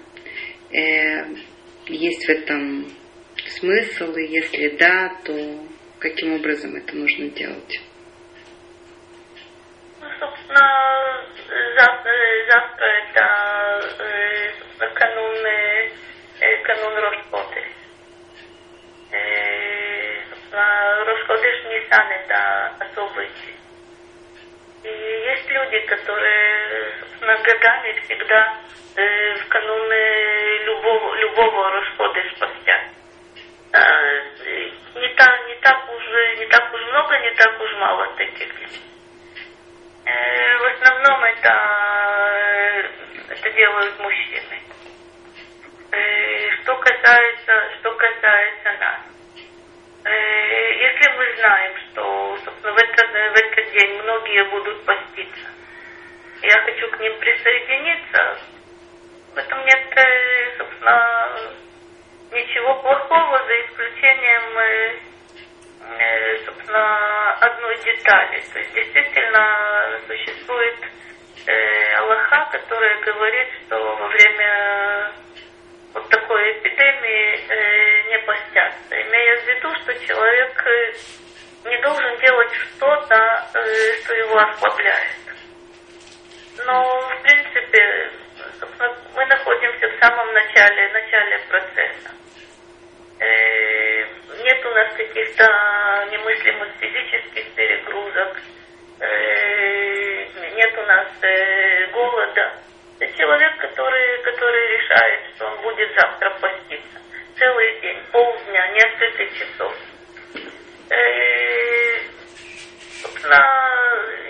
Есть 1.88 2.24
в 2.24 2.28
этом 2.30 2.86
смысл, 3.46 4.12
и 4.14 4.28
если 4.28 4.68
да, 4.78 5.10
то 5.24 5.34
каким 5.98 6.32
образом 6.32 6.74
это 6.74 6.96
нужно 6.96 7.28
делать? 7.30 7.80
собственно, 10.18 11.26
завтра, 11.78 12.12
завтра 12.50 12.86
это 12.86 14.04
э, 14.04 14.88
канун, 14.94 15.46
э, 15.46 16.62
канун 16.64 16.96
Рошкодыш. 16.98 17.83
Э, 19.14 21.04
Рошкодыш 21.04 21.64
Нисан 21.66 22.10
это 22.10 22.72
особый 22.80 23.28
И 24.82 24.88
есть 24.88 25.48
люди, 25.50 25.78
которые, 25.86 26.94
собственно, 27.00 27.36
годами 27.38 27.92
всегда 28.00 28.54
э, 28.96 29.34
в 29.34 29.48
канун 29.48 29.92
любого, 30.64 31.14
любого 31.14 31.70
Рошкодыш 31.70 32.34
постят. 32.38 32.82
Э, 33.72 34.22
не, 34.96 35.08
так, 35.14 35.48
не 35.48 35.54
так 35.62 35.88
уж 35.92 36.04
не 36.38 36.46
так 36.46 36.74
уж 36.74 36.80
много, 36.82 37.18
не 37.20 37.30
так 37.34 37.60
уж 37.60 37.72
мало 37.74 38.06
таких 38.16 38.48
людей. 38.60 38.82
Э, 40.06 40.58
в 40.58 40.64
основном 40.74 41.24
это, 41.24 41.48
э, 41.48 42.82
это 43.30 43.50
делают 43.50 43.98
мужчины. 44.00 44.60
Э, 45.94 46.50
что 46.62 46.76
касается, 46.76 47.52
что 47.78 47.94
касается 47.94 48.72
нас. 48.80 49.00
Если 50.06 51.16
мы 51.16 51.36
знаем, 51.36 51.72
что 51.78 52.38
собственно, 52.44 52.74
в, 52.74 52.76
этот, 52.76 53.10
в 53.10 53.36
этот 53.36 53.72
день 53.72 54.02
многие 54.02 54.44
будут 54.50 54.84
поститься, 54.84 55.48
я 56.42 56.58
хочу 56.60 56.90
к 56.90 57.00
ним 57.00 57.18
присоединиться, 57.18 58.38
в 59.34 59.38
этом 59.38 59.64
нет, 59.64 60.58
собственно, 60.58 61.50
ничего 62.32 62.74
плохого, 62.82 63.42
за 63.46 63.60
исключением 63.62 64.94
Э, 65.86 66.38
собственно, 66.44 67.32
одной 67.40 67.76
детали. 67.78 68.42
То 68.52 68.58
есть 68.58 68.74
действительно 68.74 70.00
существует 70.06 70.76
э, 71.46 71.94
Аллаха, 71.96 72.48
которая 72.52 73.00
говорит, 73.02 73.48
что 73.66 73.96
во 73.96 74.08
время 74.08 75.12
вот 75.94 76.08
такой 76.08 76.58
эпидемии 76.58 77.38
э, 77.48 78.08
не 78.10 78.18
постятся, 78.26 79.00
имея 79.00 79.36
в 79.36 79.46
виду, 79.46 79.74
что 79.76 79.94
человек 80.06 80.66
э, 80.66 80.92
не 81.70 81.80
должен 81.82 82.18
делать 82.18 82.52
что-то, 82.52 83.48
э, 83.54 84.02
что 84.02 84.14
его 84.14 84.38
ослабляет. 84.38 85.16
Но, 86.66 87.00
в 87.00 87.22
принципе, 87.22 88.10
мы 89.14 89.24
находимся 89.26 89.88
в 89.88 89.98
самом 90.00 90.32
начале, 90.32 90.88
начале 90.92 91.38
процесса. 91.48 92.10
Э, 93.20 94.04
нет 94.42 94.66
у 94.66 94.70
нас 94.70 94.94
каких-то 94.96 95.44
немыслимых 96.10 96.68
физических 96.80 97.54
перегрузок, 97.54 98.36
э, 98.98 100.24
нет 100.56 100.76
у 100.76 100.82
нас 100.82 101.08
э, 101.22 101.86
голода. 101.92 102.52
Человек, 103.16 103.63
что 105.34 105.46
он 105.46 105.62
будет 105.62 105.94
завтра 105.94 106.30
поститься. 106.40 107.00
Целый 107.38 107.80
день, 107.80 107.98
полдня, 108.12 108.68
несколько 108.68 109.26
часов. 109.26 109.74
Собственно, 113.02 113.44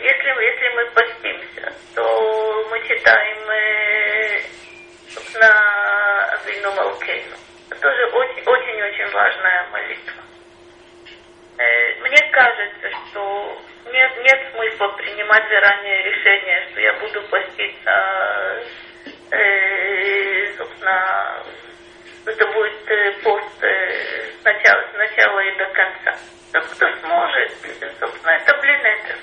если, 0.01 0.45
если 0.45 0.69
мы 0.77 0.87
постимся, 0.91 1.75
то 1.95 2.67
мы 2.71 2.81
читаем, 2.89 3.39
собственно, 5.11 5.53
Авину 6.33 6.73
Малкейну 6.73 7.37
тоже 7.85 8.07
очень-очень 8.07 9.11
важная 9.13 9.69
молитва. 9.71 10.23
Э, 11.59 11.95
мне 12.01 12.31
кажется, 12.33 12.91
что 13.11 13.61
нет, 13.93 14.13
нет 14.23 14.41
смысла 14.53 14.89
принимать 14.97 15.47
заранее 15.49 16.03
решение, 16.05 16.69
что 16.71 16.81
я 16.81 16.93
буду 16.95 17.23
поститься, 17.29 17.91
э, 17.91 18.65
собственно, 20.57 21.43
это 22.27 22.47
будет 22.47 22.91
э, 22.91 23.13
пост 23.23 23.63
э, 23.63 24.33
с, 24.41 24.45
начала, 24.45 24.83
с 24.93 24.97
начала 24.97 25.41
и 25.41 25.59
до 25.59 25.67
конца. 25.73 26.19
Тот, 26.53 26.67
кто 26.67 26.93
сможет, 27.01 27.53
собственно, 28.01 28.33
это 28.33 28.57
блин 28.61 28.81
это. 28.81 29.19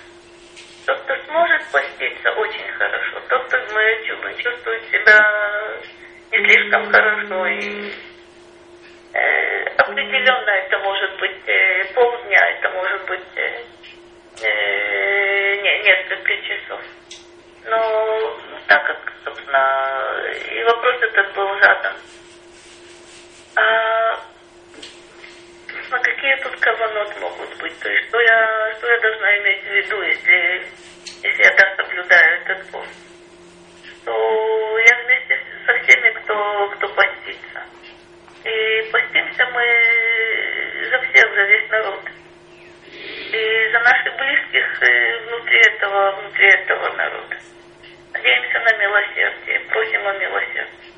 Тот, 0.85 0.99
кто 1.01 1.15
сможет 1.25 1.71
поститься, 1.71 2.31
очень 2.31 2.71
хорошо. 2.73 3.19
Тот, 3.29 3.45
кто 3.47 3.57
чувствует 4.37 4.83
себя 4.89 5.19
не 6.31 6.45
слишком 6.45 6.91
хорошо 6.91 7.45
и 7.47 7.91
Э, 9.13 9.63
определенно 9.75 10.49
это 10.51 10.77
может 10.79 11.19
быть 11.19 11.41
э, 11.45 11.83
полдня, 11.93 12.39
это 12.57 12.69
может 12.69 13.05
быть 13.07 13.27
э, 13.35 13.63
не, 15.61 15.83
несколько 15.83 16.37
часов. 16.47 16.81
Но 17.65 18.39
так 18.67 18.85
как, 18.85 19.13
собственно, 19.23 20.31
и 20.51 20.63
вопрос 20.63 21.01
этот 21.01 21.33
был 21.35 21.47
задан. 21.61 21.93
А, 23.55 24.19
на 25.89 25.99
какие 25.99 26.35
тут 26.37 26.55
каванот 26.59 27.19
могут 27.19 27.57
быть? 27.59 27.79
То 27.79 27.89
есть, 27.89 28.07
что 28.09 28.19
я, 28.21 28.73
что 28.77 28.87
я 28.87 28.99
должна 28.99 29.37
иметь 29.37 29.63
в 29.63 29.73
виду, 29.73 30.01
если, 30.01 30.67
если 31.23 31.43
я 31.43 31.51
так 31.51 31.75
соблюдаю 31.75 32.41
этот 32.41 32.71
пост? 32.71 32.89
То 34.05 34.77
я 34.79 35.03
вместе 35.03 35.39
со 35.65 35.73
всеми, 35.79 36.09
кто, 36.11 36.69
кто 36.75 36.87
постится 36.89 37.63
и 38.43 38.91
постимся 38.91 39.45
мы 39.53 39.63
за 40.89 40.99
всех, 40.99 41.33
за 41.33 41.41
весь 41.43 41.69
народ 41.69 42.01
и 43.33 43.71
за 43.71 43.79
наших 43.79 44.15
близких 44.17 44.83
э, 44.83 45.17
внутри 45.25 45.59
этого, 45.59 46.11
внутри 46.19 46.47
этого 46.47 46.89
народа. 46.95 47.37
Надеемся 48.13 48.59
на 48.59 48.77
милосердие, 48.77 49.59
просим 49.69 50.07
о 50.07 50.13
милосердии. 50.13 50.91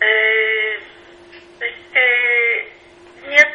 Э, 0.00 0.78
то 1.58 1.64
есть 1.66 1.96
э, 1.96 2.64
нет 3.28 3.48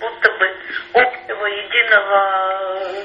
будто 0.00 0.30
бы 0.32 0.56
общего, 0.92 1.46
единого 1.46 3.04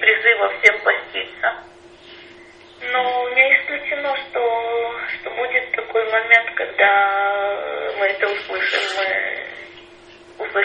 призыва 0.00 0.48
всем 0.58 0.80
поститься. 0.80 1.64
Но 2.80 3.28
не 3.30 3.56
исключено, 3.58 4.16
что, 4.16 5.00
что 5.08 5.30
будет 5.30 5.70
такой 5.72 6.10
момент, 6.10 6.50
когда 6.54 7.92
мы 7.98 8.06
это 8.06 8.26
услышим 8.28 8.86
мы 10.56 10.62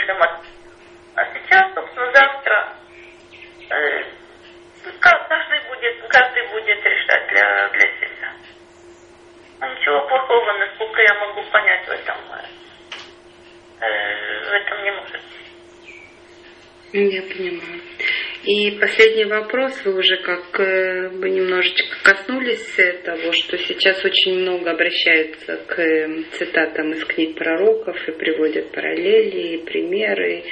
И 18.51 18.71
последний 18.71 19.23
вопрос, 19.23 19.81
вы 19.85 19.97
уже 19.97 20.17
как 20.17 20.59
э, 20.59 21.07
бы 21.09 21.29
немножечко 21.29 21.95
коснулись 22.03 22.75
того, 23.01 23.31
что 23.31 23.57
сейчас 23.57 24.03
очень 24.03 24.41
много 24.41 24.71
обращаются 24.71 25.55
к 25.55 25.79
э, 25.79 26.23
цитатам 26.33 26.91
из 26.91 27.05
книг 27.05 27.37
пророков 27.37 27.95
и 28.09 28.11
приводят 28.11 28.69
параллели, 28.73 29.55
и 29.55 29.63
примеры, 29.63 30.43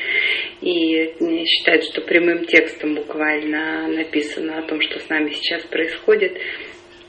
и 0.61 1.13
считают, 1.45 1.83
что 1.83 1.99
прямым 1.99 2.45
текстом 2.45 2.95
буквально 2.95 3.89
написано 3.89 4.59
о 4.59 4.61
том, 4.61 4.79
что 4.81 4.97
с 4.99 5.09
нами 5.09 5.31
сейчас 5.31 5.63
происходит. 5.65 6.37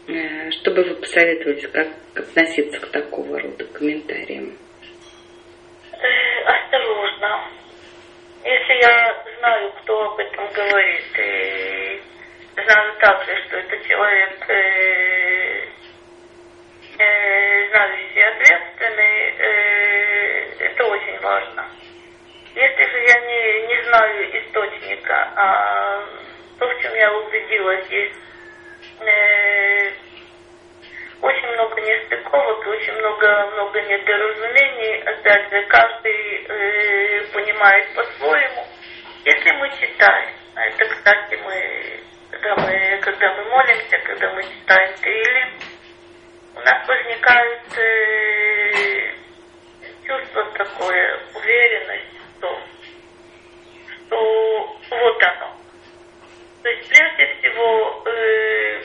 Э, 0.09 0.51
что 0.51 0.73
бы 0.73 0.83
вы 0.83 0.97
посоветовали, 0.97 1.61
как 1.73 1.89
относиться 2.17 2.81
к 2.81 2.87
такого 2.91 3.39
рода 3.39 3.65
комментариям? 3.67 4.59
Осторожно 6.45 7.61
если 8.45 8.83
я 8.83 9.20
знаю, 9.51 9.73
кто 9.83 10.13
об 10.13 10.19
этом 10.19 10.49
говорит, 10.53 11.19
и 11.19 12.03
знаю 12.55 12.93
также, 13.01 13.37
что 13.45 13.57
это 13.57 13.89
человек 13.89 14.49
э, 14.49 15.67
э, 16.99 17.69
знающий 17.71 18.23
ответственный, 18.23 19.35
э, 19.39 20.67
это 20.67 20.85
очень 20.85 21.19
важно. 21.21 21.69
Если 22.55 22.85
же 22.85 22.99
я 23.01 23.21
не, 23.21 23.67
не 23.67 23.83
знаю 23.89 24.39
источника, 24.39 25.33
а 25.35 26.05
то, 26.59 26.69
в 26.69 26.83
чем 26.83 26.95
я 26.95 27.13
убедилась, 27.13 27.87
есть 27.91 28.19
э, 29.01 29.91
очень 31.23 31.49
много 31.49 31.81
нестыковок, 31.81 32.67
очень 32.69 32.93
много, 32.95 33.47
много 33.55 33.83
недоразумений. 33.83 35.03
Опять 35.03 35.51
же, 35.51 35.63
каждый 35.67 36.47
э, 36.49 37.23
понимает 37.33 37.95
по-своему. 37.95 38.50
Если 39.23 39.51
мы 39.53 39.69
читаем, 39.79 40.35
а 40.55 40.65
это, 40.65 40.89
кстати, 40.89 41.39
мы, 41.45 42.01
когда 42.31 42.57
мы, 42.57 42.99
когда 43.03 43.35
мы 43.35 43.45
молимся, 43.51 43.99
когда 43.99 44.33
мы 44.33 44.43
читаем 44.43 44.95
Тейли, 45.03 45.53
у 46.57 46.61
нас 46.61 46.89
возникает 46.89 47.79
э, 47.79 49.15
чувство 50.07 50.45
такое, 50.53 51.21
уверенность 51.35 52.19
в 52.19 52.41
том, 52.41 52.63
что 54.07 54.79
вот 54.91 55.23
оно. 55.23 55.55
То 56.63 56.71
есть 56.71 56.89
прежде 56.89 57.35
всего 57.35 58.03
э, 58.07 58.83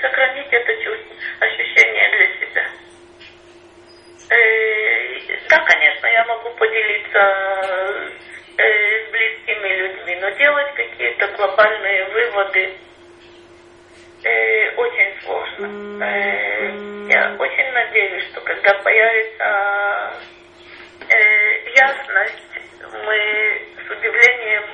сохранить 0.00 0.52
это 0.52 0.84
чувство, 0.84 1.16
ощущение 1.40 2.10
для 2.10 2.46
себя. 2.46 2.70
Э, 4.30 5.38
да, 5.48 5.58
конечно, 5.64 6.06
я 6.06 6.24
могу 6.26 6.50
поделиться 6.50 8.12
э, 8.56 9.07
близкими 9.48 9.68
людьми, 9.68 10.16
но 10.20 10.30
делать 10.30 10.74
какие-то 10.74 11.26
глобальные 11.28 12.04
выводы 12.06 12.74
э, 14.24 14.70
очень 14.76 15.20
сложно. 15.22 15.66
Я 17.08 17.34
очень 17.38 17.72
надеюсь, 17.72 18.24
что 18.30 18.40
когда 18.42 18.74
появится 18.74 20.14
ясность, 21.74 22.42
мы 23.04 23.62
с 23.86 23.90
удивлением 23.90 24.64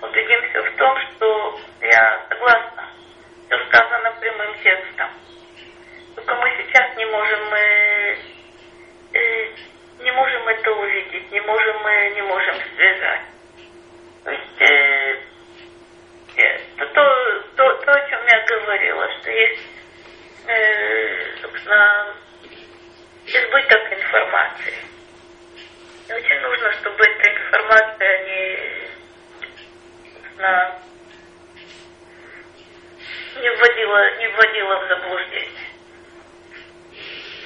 убедимся 0.00 0.62
в 0.62 0.76
том, 0.76 0.98
что 1.00 1.60
я 1.82 2.22
согласна 2.28 2.88
все 3.46 3.58
сказано 3.66 4.12
прямым 4.20 4.54
текстом. 4.62 5.10
Только 6.14 6.34
мы 6.36 6.50
сейчас 6.56 6.96
не 6.96 7.04
можем 7.06 7.54
э, 7.54 8.16
э, 9.12 9.48
не 10.00 10.10
можем 10.12 10.48
это 10.48 10.72
увидеть, 10.72 11.30
не 11.30 11.40
можем 11.40 11.82
мы 11.82 12.12
не 12.14 12.22
можем 12.22 12.54
связать. 12.76 13.34
То 14.24 14.30
есть 14.30 14.60
э, 14.62 15.20
это 16.36 16.86
то, 16.94 17.42
то, 17.56 17.74
то, 17.84 17.92
о 17.92 18.08
чем 18.08 18.20
я 18.26 18.40
говорила, 18.64 19.06
что 19.20 19.30
есть, 19.30 19.66
э, 20.46 21.36
собственно, 21.42 22.14
избыток 23.26 23.92
информации. 23.92 24.74
И 26.08 26.12
очень 26.12 26.40
нужно, 26.40 26.72
чтобы 26.72 27.04
эта 27.04 27.30
информация 27.30 28.24
не, 28.24 28.88
собственно, 30.12 30.80
не 33.36 33.50
вводила, 33.50 34.18
не 34.18 34.28
вводила 34.28 34.84
в 34.84 34.88
заблуждение. 34.88 35.50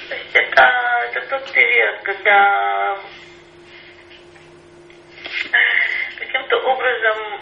То 0.09 0.15
есть 0.15 0.35
это, 0.35 1.11
это 1.11 1.27
тот 1.29 1.53
период, 1.53 2.01
когда 2.03 2.99
каким-то 6.19 6.57
образом 6.59 7.41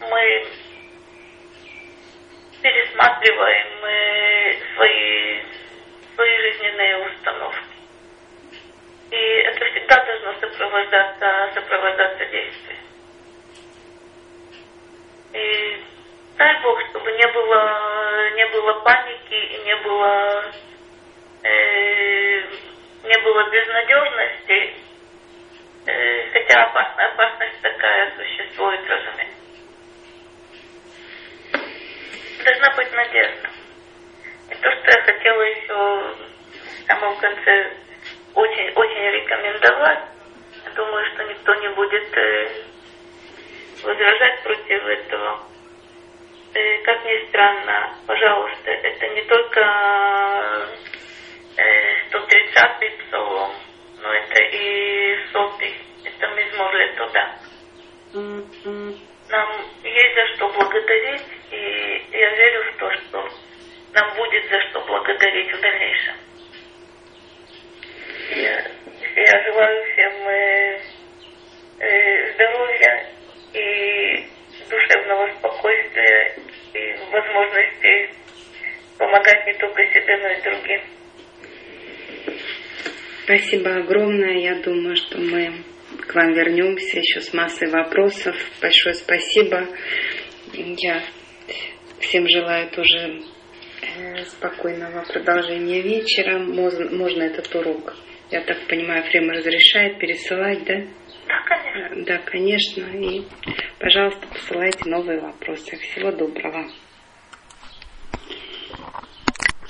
мы 0.00 0.46
пересматриваем 2.62 3.84
э, 3.84 4.74
свои, 4.74 5.42
свои 6.14 6.36
жизненные 6.36 7.08
установки. 7.08 7.64
И 9.10 9.16
это 9.16 9.64
всегда 9.66 10.04
должно 10.04 10.34
сопровождаться, 10.40 11.50
сопровождаться 11.54 12.24
действием. 12.26 12.78
И 15.32 15.84
дай 16.36 16.62
Бог, 16.62 16.80
чтобы 16.90 17.10
не 17.12 17.26
было, 17.28 18.30
не 18.36 18.46
было 18.48 18.72
паники 18.80 19.34
и 19.34 19.58
не 19.64 19.76
было, 19.76 20.52
э, 21.42 22.40
не 23.04 23.18
было 23.22 23.50
безнадежности, 23.50 24.74
э, 25.86 26.30
хотя 26.32 26.64
опасная 26.64 27.06
опасность 27.12 27.60
такая 27.62 28.12
существует, 28.16 28.80
разумеется. 28.88 29.40
Должна 32.44 32.70
быть 32.76 32.92
надежда. 32.92 33.50
И 34.50 34.54
то, 34.54 34.70
что 34.70 34.90
я 34.90 35.02
хотела 35.02 35.42
еще 35.42 35.74
в 35.74 36.86
самом 36.86 37.09
конце 37.20 37.72
очень, 38.34 38.70
очень 38.70 39.10
рекомендовать, 39.10 40.04
думаю, 40.74 41.04
что 41.12 41.24
никто 41.24 41.54
не 41.54 41.68
будет 41.70 42.16
э, 42.16 42.48
возражать 43.82 44.42
против 44.42 44.86
этого 44.86 45.40
э, 46.54 46.78
как 46.82 47.04
ни 47.04 47.28
странно, 47.28 47.94
пожалуйста, 48.06 48.70
это 48.70 49.08
не 49.08 49.22
только 49.22 49.60
э, 51.56 51.94
130-й 52.10 52.90
псалом, 52.90 53.52
но 54.02 54.12
это 54.12 54.42
и 54.42 55.18
сотый, 55.32 55.74
это 56.04 56.26
Мизмор 56.28 56.72
туда. 56.96 57.36
Нам 59.28 59.48
есть 59.84 60.14
за 60.14 60.26
что 60.34 60.48
благодарить, 60.48 61.22
и 61.52 62.06
я 62.12 62.30
верю 62.30 62.72
в 62.72 62.76
то, 62.78 62.90
что 62.92 63.28
нам 63.92 64.14
будет 64.16 64.48
за 64.50 64.60
что 64.68 64.80
благодарить 64.80 65.52
в 65.52 65.60
дальнейшем. 65.60 66.14
Я, 68.36 69.42
желаю 69.44 69.84
всем 69.92 70.28
э, 70.28 70.78
э, 71.80 72.32
здоровья 72.34 73.06
и 73.52 74.24
душевного 74.70 75.32
спокойствия 75.38 76.36
и 76.74 76.94
возможности 77.10 78.14
помогать 78.98 79.46
не 79.46 79.54
только 79.54 79.82
себе, 79.92 80.16
но 80.18 80.28
и 80.28 80.42
другим. 80.42 80.80
Спасибо 83.24 83.76
огромное. 83.76 84.38
Я 84.38 84.54
думаю, 84.62 84.94
что 84.94 85.18
мы 85.18 85.64
к 86.06 86.14
вам 86.14 86.32
вернемся 86.32 86.98
еще 86.98 87.20
с 87.20 87.32
массой 87.34 87.68
вопросов. 87.68 88.36
Большое 88.60 88.94
спасибо. 88.94 89.66
Я 90.52 91.02
всем 91.98 92.28
желаю 92.28 92.70
тоже 92.70 93.22
э, 93.82 94.24
спокойного 94.26 95.04
продолжения 95.04 95.80
вечера. 95.80 96.38
Можно, 96.38 96.90
можно 96.90 97.22
этот 97.24 97.52
урок, 97.54 97.94
я 98.30 98.40
так 98.42 98.66
понимаю, 98.68 99.02
Фрема 99.04 99.34
разрешает 99.34 99.98
пересылать, 99.98 100.64
да? 100.64 100.80
Да, 101.26 101.42
конечно. 101.46 102.04
Да, 102.04 102.18
конечно. 102.18 102.84
И, 102.96 103.22
пожалуйста, 103.78 104.26
посылайте 104.28 104.88
новые 104.88 105.20
вопросы. 105.20 105.76
Всего 105.76 106.12
доброго. 106.12 106.66